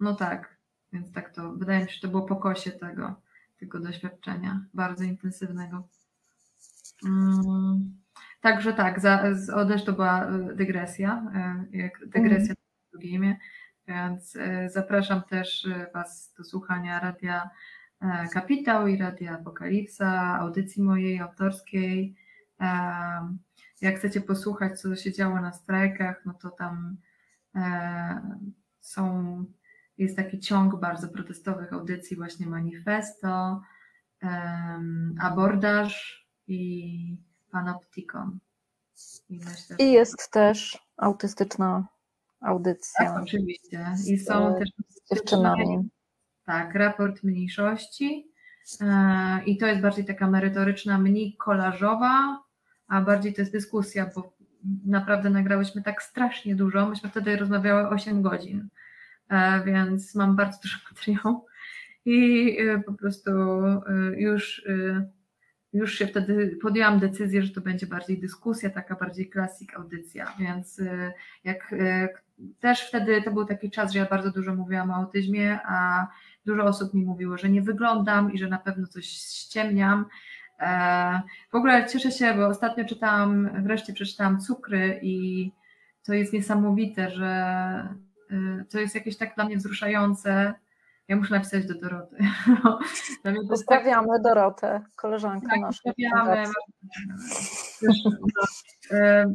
[0.00, 0.56] no tak,
[0.92, 3.20] więc tak to, wydaje mi się, że to było pokłosie tego,
[3.60, 5.88] tego doświadczenia, bardzo intensywnego.
[7.06, 8.00] Mm,
[8.40, 13.00] także tak, za, z to była e, dygresja, e, jak dygresja mm.
[13.00, 13.36] w imię,
[13.88, 17.50] więc e, zapraszam też Was do słuchania Radia
[18.32, 22.16] Kapitał i Radia Apokalipsa, audycji mojej autorskiej,
[23.80, 26.96] jak chcecie posłuchać, co się działo na strajkach, no to tam
[27.54, 28.38] e,
[28.80, 29.44] są,
[29.98, 33.62] jest taki ciąg bardzo protestowych audycji, właśnie manifesto,
[35.20, 37.16] abordaż i
[37.50, 38.38] panoptikon.
[39.28, 41.86] I, myślę, I jest też autystyczna
[42.40, 43.06] audycja.
[43.06, 43.86] Tak, oczywiście.
[44.06, 45.88] I są też z dziewczynami.
[46.46, 48.32] Tak, raport mniejszości.
[48.80, 52.42] E, I to jest bardziej taka merytoryczna, mniej kolażowa,
[52.92, 54.32] a bardziej to jest dyskusja, bo
[54.84, 56.88] naprawdę nagrałyśmy tak strasznie dużo.
[56.88, 58.68] Myśmy wtedy rozmawiały 8 godzin,
[59.28, 61.46] e, więc mam bardzo dużo materiału.
[62.04, 63.82] I e, po prostu e,
[64.16, 64.66] już,
[65.72, 70.80] już się wtedy podjęłam decyzję, że to będzie bardziej dyskusja, taka bardziej klasik audycja, więc
[71.44, 71.74] jak
[72.60, 76.06] też wtedy to był taki czas, że ja bardzo dużo mówiłam o autyzmie, a
[76.46, 80.06] dużo osób mi mówiło, że nie wyglądam i że na pewno coś ściemniam,
[81.52, 85.50] w ogóle cieszę się, bo ostatnio czytałam, wreszcie przeczytałam Cukry i
[86.06, 87.26] to jest niesamowite, że
[88.30, 90.54] e, to jest jakieś tak dla mnie wzruszające.
[91.08, 92.16] Ja muszę napisać do Doroty.
[93.48, 94.22] Pozdrawiamy tak...
[94.22, 95.80] Dorotę, koleżankę tak, naszą.
[95.84, 96.44] Pozdrawiamy.
[98.90, 99.26] E,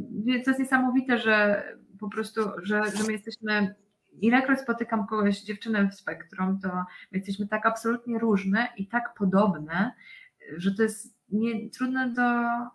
[0.45, 1.63] to jest niesamowite, że
[1.99, 3.75] po prostu, że, że my jesteśmy
[4.21, 6.67] ilekroć spotykam kogoś, dziewczynę w spektrum, to
[7.11, 9.91] my jesteśmy tak absolutnie różne i tak podobne,
[10.57, 12.21] że to jest nie, trudne do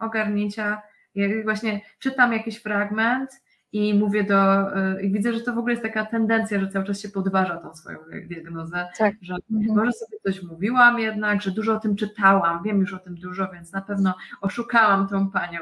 [0.06, 0.82] ogarnięcia.
[1.14, 3.30] Ja właśnie czytam jakiś fragment
[3.72, 6.84] i mówię do, y, i widzę, że to w ogóle jest taka tendencja, że cały
[6.84, 9.14] czas się podważa tą swoją diagnozę, tak.
[9.22, 9.76] że mhm.
[9.76, 13.48] może sobie coś mówiłam jednak, że dużo o tym czytałam, wiem już o tym dużo,
[13.52, 15.60] więc na pewno oszukałam tą panią,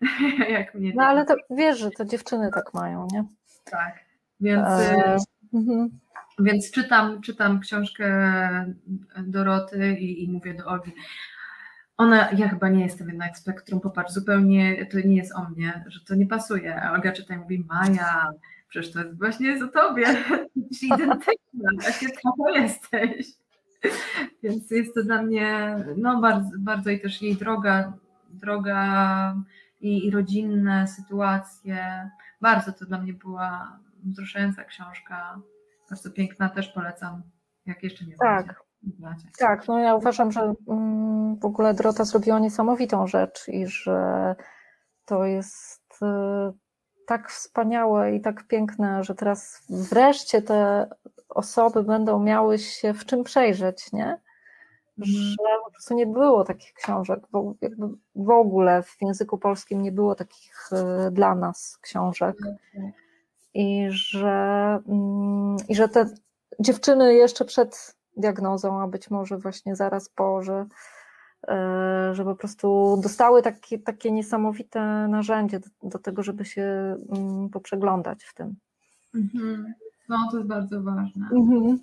[0.58, 0.92] jak mnie.
[0.96, 3.24] No ale to wiesz, że to dziewczyny tak mają, nie?
[3.64, 3.94] Tak,
[4.40, 4.68] więc...
[4.68, 5.16] E...
[5.54, 5.88] Mhm.
[6.40, 8.34] Więc czytam, czytam książkę
[9.26, 10.92] Doroty i, i mówię do Olgi,
[11.98, 16.00] ona, ja chyba nie jestem jednak spektrum, popatrz, zupełnie to nie jest o mnie, że
[16.00, 16.82] to nie pasuje.
[16.82, 18.30] A Olga czyta i mówi, Maja,
[18.68, 20.06] przecież to jest właśnie o tobie,
[20.56, 23.26] jesteś identyczna, właśnie to jesteś.
[24.42, 27.92] Więc jest to dla mnie, no bardzo, bardzo i też jej droga,
[28.30, 29.34] droga
[29.80, 35.40] i, i rodzinne sytuacje, bardzo to dla mnie była wzruszająca książka,
[35.90, 37.22] bardzo piękna, też polecam,
[37.66, 38.67] jak jeszcze nie Tak.
[39.38, 44.34] Tak, no ja uważam, że mm, w ogóle Drota zrobiła niesamowitą rzecz i że
[45.04, 46.06] to jest y,
[47.06, 50.88] tak wspaniałe i tak piękne, że teraz wreszcie te
[51.28, 54.20] osoby będą miały się w czym przejrzeć, nie?
[54.98, 55.16] Mhm.
[55.16, 59.92] Że po prostu nie było takich książek, bo jakby w ogóle w języku polskim nie
[59.92, 62.36] było takich y, dla nas książek.
[63.54, 66.06] I że, mm, I że te
[66.60, 70.66] dziewczyny jeszcze przed diagnozą, a być może właśnie zaraz po, że,
[71.48, 77.48] e, że po prostu dostały takie, takie niesamowite narzędzie do, do tego, żeby się mm,
[77.48, 78.56] poprzeglądać w tym.
[79.14, 79.74] Mhm.
[80.08, 81.28] No, to jest bardzo ważne.
[81.32, 81.78] Mhm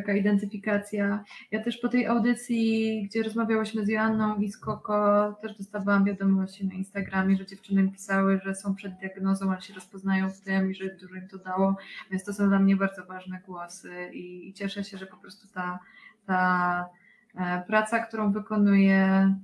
[0.00, 1.24] taka identyfikacja.
[1.50, 6.66] Ja też po tej audycji, gdzie rozmawiałyśmy z Joanną i z Koko, też dostawałam wiadomości
[6.66, 10.74] na Instagramie, że dziewczyny pisały, że są przed diagnozą, ale się rozpoznają w tym i
[10.74, 11.76] że dużo im to dało,
[12.10, 15.48] więc to są dla mnie bardzo ważne głosy i, i cieszę się, że po prostu
[15.54, 15.78] ta,
[16.26, 16.88] ta
[17.34, 19.34] e, praca, którą wykonuję,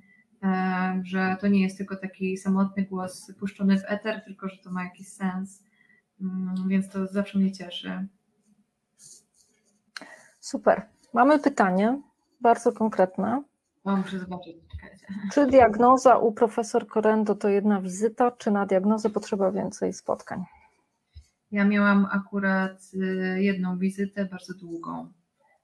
[0.43, 4.71] e, że to nie jest tylko taki samotny głos puszczony w eter, tylko że to
[4.71, 5.65] ma jakiś sens,
[6.21, 8.07] mm, więc to zawsze mnie cieszy.
[10.43, 10.83] Super.
[11.15, 12.01] Mamy pytanie,
[12.41, 13.43] bardzo konkretne.
[13.85, 15.07] muszę zobaczyć, czekajcie.
[15.33, 20.45] Czy diagnoza u profesor Korendo to jedna wizyta, czy na diagnozę potrzeba więcej spotkań?
[21.51, 25.13] Ja miałam akurat y, jedną wizytę, bardzo długą,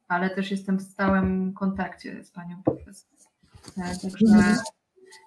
[0.08, 3.10] ale też jestem w stałym kontakcie z panią profesor.
[3.78, 4.56] E, także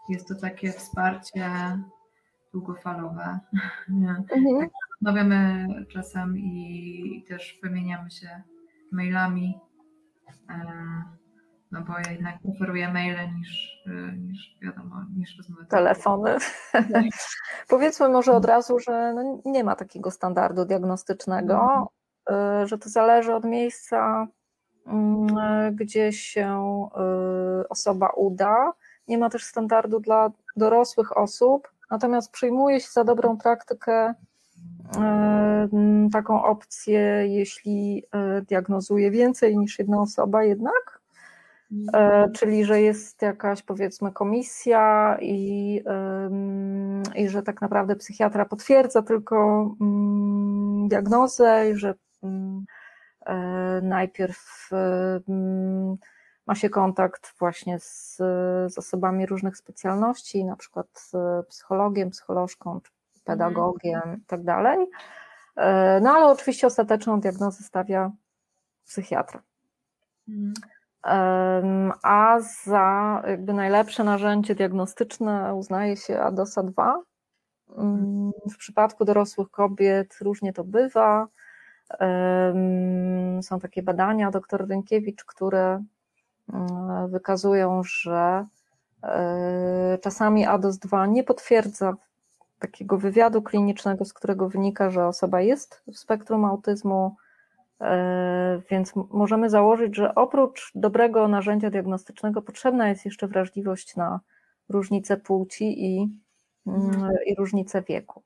[0.10, 1.50] jest to takie wsparcie
[2.54, 3.40] długofalowe.
[3.90, 4.26] Mhm.
[4.26, 8.42] Tak, rozmawiamy czasem i też wymieniamy się
[8.92, 9.60] mailami,
[10.50, 10.56] e,
[11.72, 15.66] no bo ja jednak preferuję maile niż, e, niż wiadomo, niż rozmowy.
[15.66, 16.38] Telefony.
[17.70, 21.90] Powiedzmy może od razu, że no nie ma takiego standardu diagnostycznego,
[22.30, 22.68] mhm.
[22.68, 24.28] że to zależy od miejsca,
[24.88, 25.28] mm,
[25.76, 26.62] gdzie się
[27.70, 28.74] osoba uda.
[29.08, 34.14] Nie ma też standardu dla dorosłych osób, natomiast przyjmuje się za dobrą praktykę
[36.12, 41.02] taką opcję, jeśli e, diagnozuje więcej niż jedna osoba jednak,
[41.94, 45.84] e, czyli że jest jakaś powiedzmy komisja i,
[47.16, 49.70] i że tak naprawdę psychiatra potwierdza tylko
[50.88, 51.94] diagnozę i że
[53.26, 54.70] e, najpierw
[56.48, 58.18] ma się kontakt właśnie z,
[58.68, 61.16] z osobami różnych specjalności, na przykład z
[61.48, 62.92] psychologiem, psycholożką czy
[63.24, 64.88] pedagogiem i tak dalej.
[65.56, 68.12] E, no ale oczywiście ostateczną diagnozę stawia
[68.86, 69.42] psychiatra.
[70.28, 70.54] Mhm.
[72.04, 77.02] A za jakby najlepsze narzędzie diagnostyczne uznaje się ADOSA 2.
[77.78, 81.28] Mm, w przypadku dorosłych kobiet różnie to bywa.
[83.42, 85.84] Są takie badania dr Rynkiewicz, które
[86.54, 88.46] mm, wykazują, że
[89.04, 91.94] e, czasami ADOS 2 nie potwierdza
[92.62, 97.16] takiego wywiadu klinicznego, z którego wynika, że osoba jest w spektrum autyzmu,
[97.82, 104.20] e, więc możemy założyć, że oprócz dobrego narzędzia diagnostycznego potrzebna jest jeszcze wrażliwość na
[104.70, 106.20] różnice płci i,
[106.68, 107.14] mhm.
[107.26, 108.24] i różnice wieku.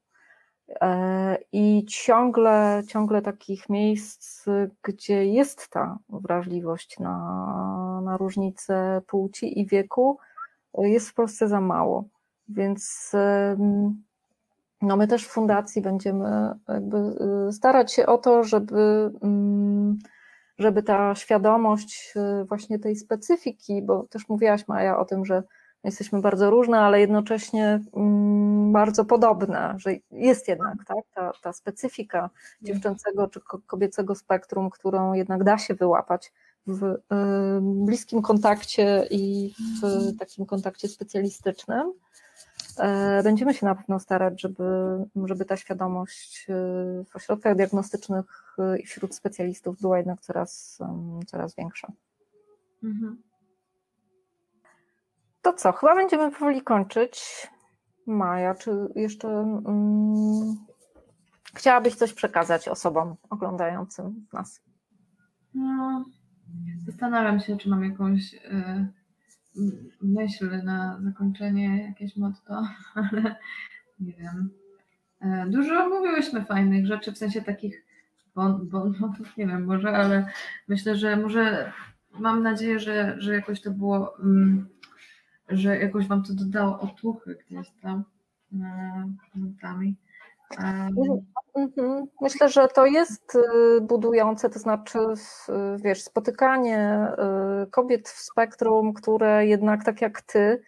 [0.82, 4.46] E, I ciągle, ciągle takich miejsc,
[4.84, 10.18] gdzie jest ta wrażliwość na, na różnice płci i wieku,
[10.78, 12.04] jest w Polsce za mało.
[12.48, 13.12] Więc
[14.82, 16.98] no my też w fundacji będziemy jakby
[17.50, 19.98] y, starać się o to, żeby, mm,
[20.58, 25.44] żeby ta świadomość y, właśnie tej specyfiki, bo też mówiłaś Maja o tym, że
[25.84, 32.30] jesteśmy bardzo różne, ale jednocześnie mm, bardzo podobne, że jest jednak tak, ta, ta specyfika
[32.62, 36.32] dziewczęcego czy kobiecego spektrum, którą jednak da się wyłapać
[36.68, 36.96] w
[37.62, 41.94] bliskim kontakcie i w takim kontakcie specjalistycznym.
[42.80, 44.64] E, będziemy się na pewno starać, żeby,
[45.26, 46.54] żeby ta świadomość e,
[47.04, 50.80] w ośrodkach diagnostycznych e, i wśród specjalistów była jednak coraz,
[51.28, 51.92] coraz większa.
[52.84, 53.22] Mhm.
[55.42, 57.48] To co, chyba będziemy powoli kończyć.
[58.08, 60.56] Maja, czy jeszcze um,
[61.54, 64.62] chciałabyś coś przekazać osobom oglądającym nas?
[65.54, 66.06] No,
[66.86, 68.88] zastanawiam się, czy mam jakąś y,
[70.02, 73.36] myśl na zakończenie, jakieś motto, ale
[74.00, 74.50] nie wiem.
[75.22, 77.86] E, dużo mówiłyśmy fajnych rzeczy, w sensie takich
[78.36, 78.70] bon,
[79.38, 80.28] nie wiem może, ale
[80.68, 81.72] myślę, że może
[82.20, 84.68] mam nadzieję, że, że jakoś to było, um,
[85.50, 88.04] że jakoś Wam to dodało otuchy gdzieś tam
[89.36, 89.96] momentami.
[91.56, 92.06] Mhm.
[92.22, 95.00] Myślę, że to jest y, budujące, to znaczy,
[95.78, 97.08] wiesz, spotykanie
[97.64, 100.62] y, kobiet w spektrum, które jednak tak jak ty,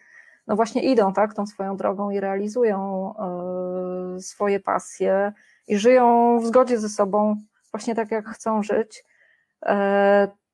[0.46, 3.14] no właśnie idą tak, tą swoją drogą i realizują
[4.16, 5.32] y, swoje pasje
[5.68, 7.36] i żyją w zgodzie ze sobą,
[7.72, 9.04] właśnie tak jak chcą żyć,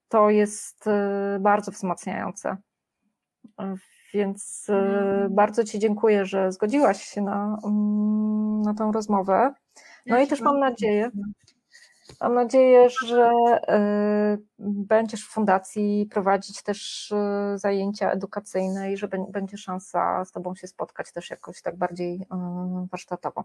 [0.08, 0.84] to jest
[1.40, 2.56] bardzo wzmacniające.
[4.14, 5.34] Więc mhm.
[5.34, 9.54] bardzo Ci dziękuję, że zgodziłaś się na, mm, na tą rozmowę.
[10.06, 11.10] No ja i też mam nadzieję,
[12.20, 19.58] mam nadzieję, że y, będziesz w fundacji prowadzić też y, zajęcia edukacyjne i że będzie
[19.58, 22.26] szansa z Tobą się spotkać też jakoś tak bardziej
[22.90, 23.44] warsztatowo.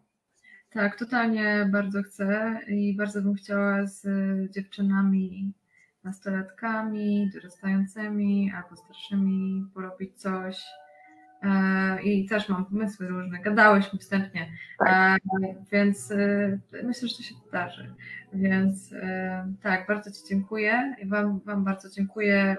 [0.70, 4.06] Tak, totalnie bardzo chcę i bardzo bym chciała z
[4.52, 5.54] dziewczynami,
[6.04, 10.66] nastolatkami, dorastającymi albo starszymi porobić coś
[11.44, 13.40] E, i też mam pomysły różne.
[13.40, 15.22] Gadałyśmy wstępnie, tak.
[15.44, 17.94] E, więc e, myślę, że to się wydarzy.
[18.34, 18.94] Więc
[19.62, 22.58] tak, bardzo Ci dziękuję i Wam, wam bardzo dziękuję,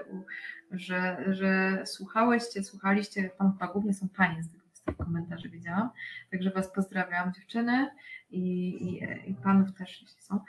[0.71, 3.29] że, że słuchałyście, słuchaliście.
[3.37, 5.89] Pan chyba głównie są Panie z tych, z tych komentarzy widziałam.
[6.31, 7.89] Także Was pozdrawiam dziewczyny
[8.29, 10.39] i, i, i Panów też, jeśli są.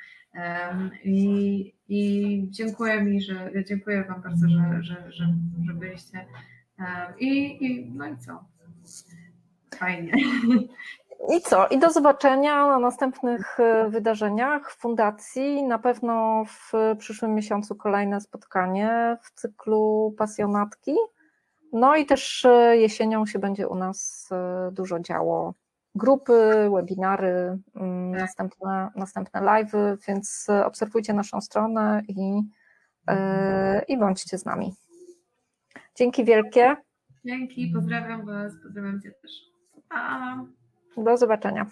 [1.04, 5.24] I, I dziękuję mi, że dziękuję Wam bardzo, że, że, że,
[5.66, 6.26] że byliście
[7.18, 8.44] i, i no i co?
[9.78, 10.12] Fajnie.
[11.28, 11.68] I co?
[11.68, 15.62] I do zobaczenia na następnych e, wydarzeniach w fundacji.
[15.62, 20.94] Na pewno w przyszłym miesiącu kolejne spotkanie w cyklu Pasjonatki.
[21.72, 25.54] No i też e, jesienią się będzie u nas e, dużo działo.
[25.94, 28.20] Grupy, webinary, mm, tak.
[28.20, 32.42] następne, następne live'y, więc obserwujcie naszą stronę i,
[33.88, 34.74] i bądźcie z nami.
[35.94, 36.76] Dzięki wielkie.
[37.24, 39.32] Dzięki, pozdrawiam Was, pozdrawiam Cię też.
[40.96, 41.66] Do zobaczenia.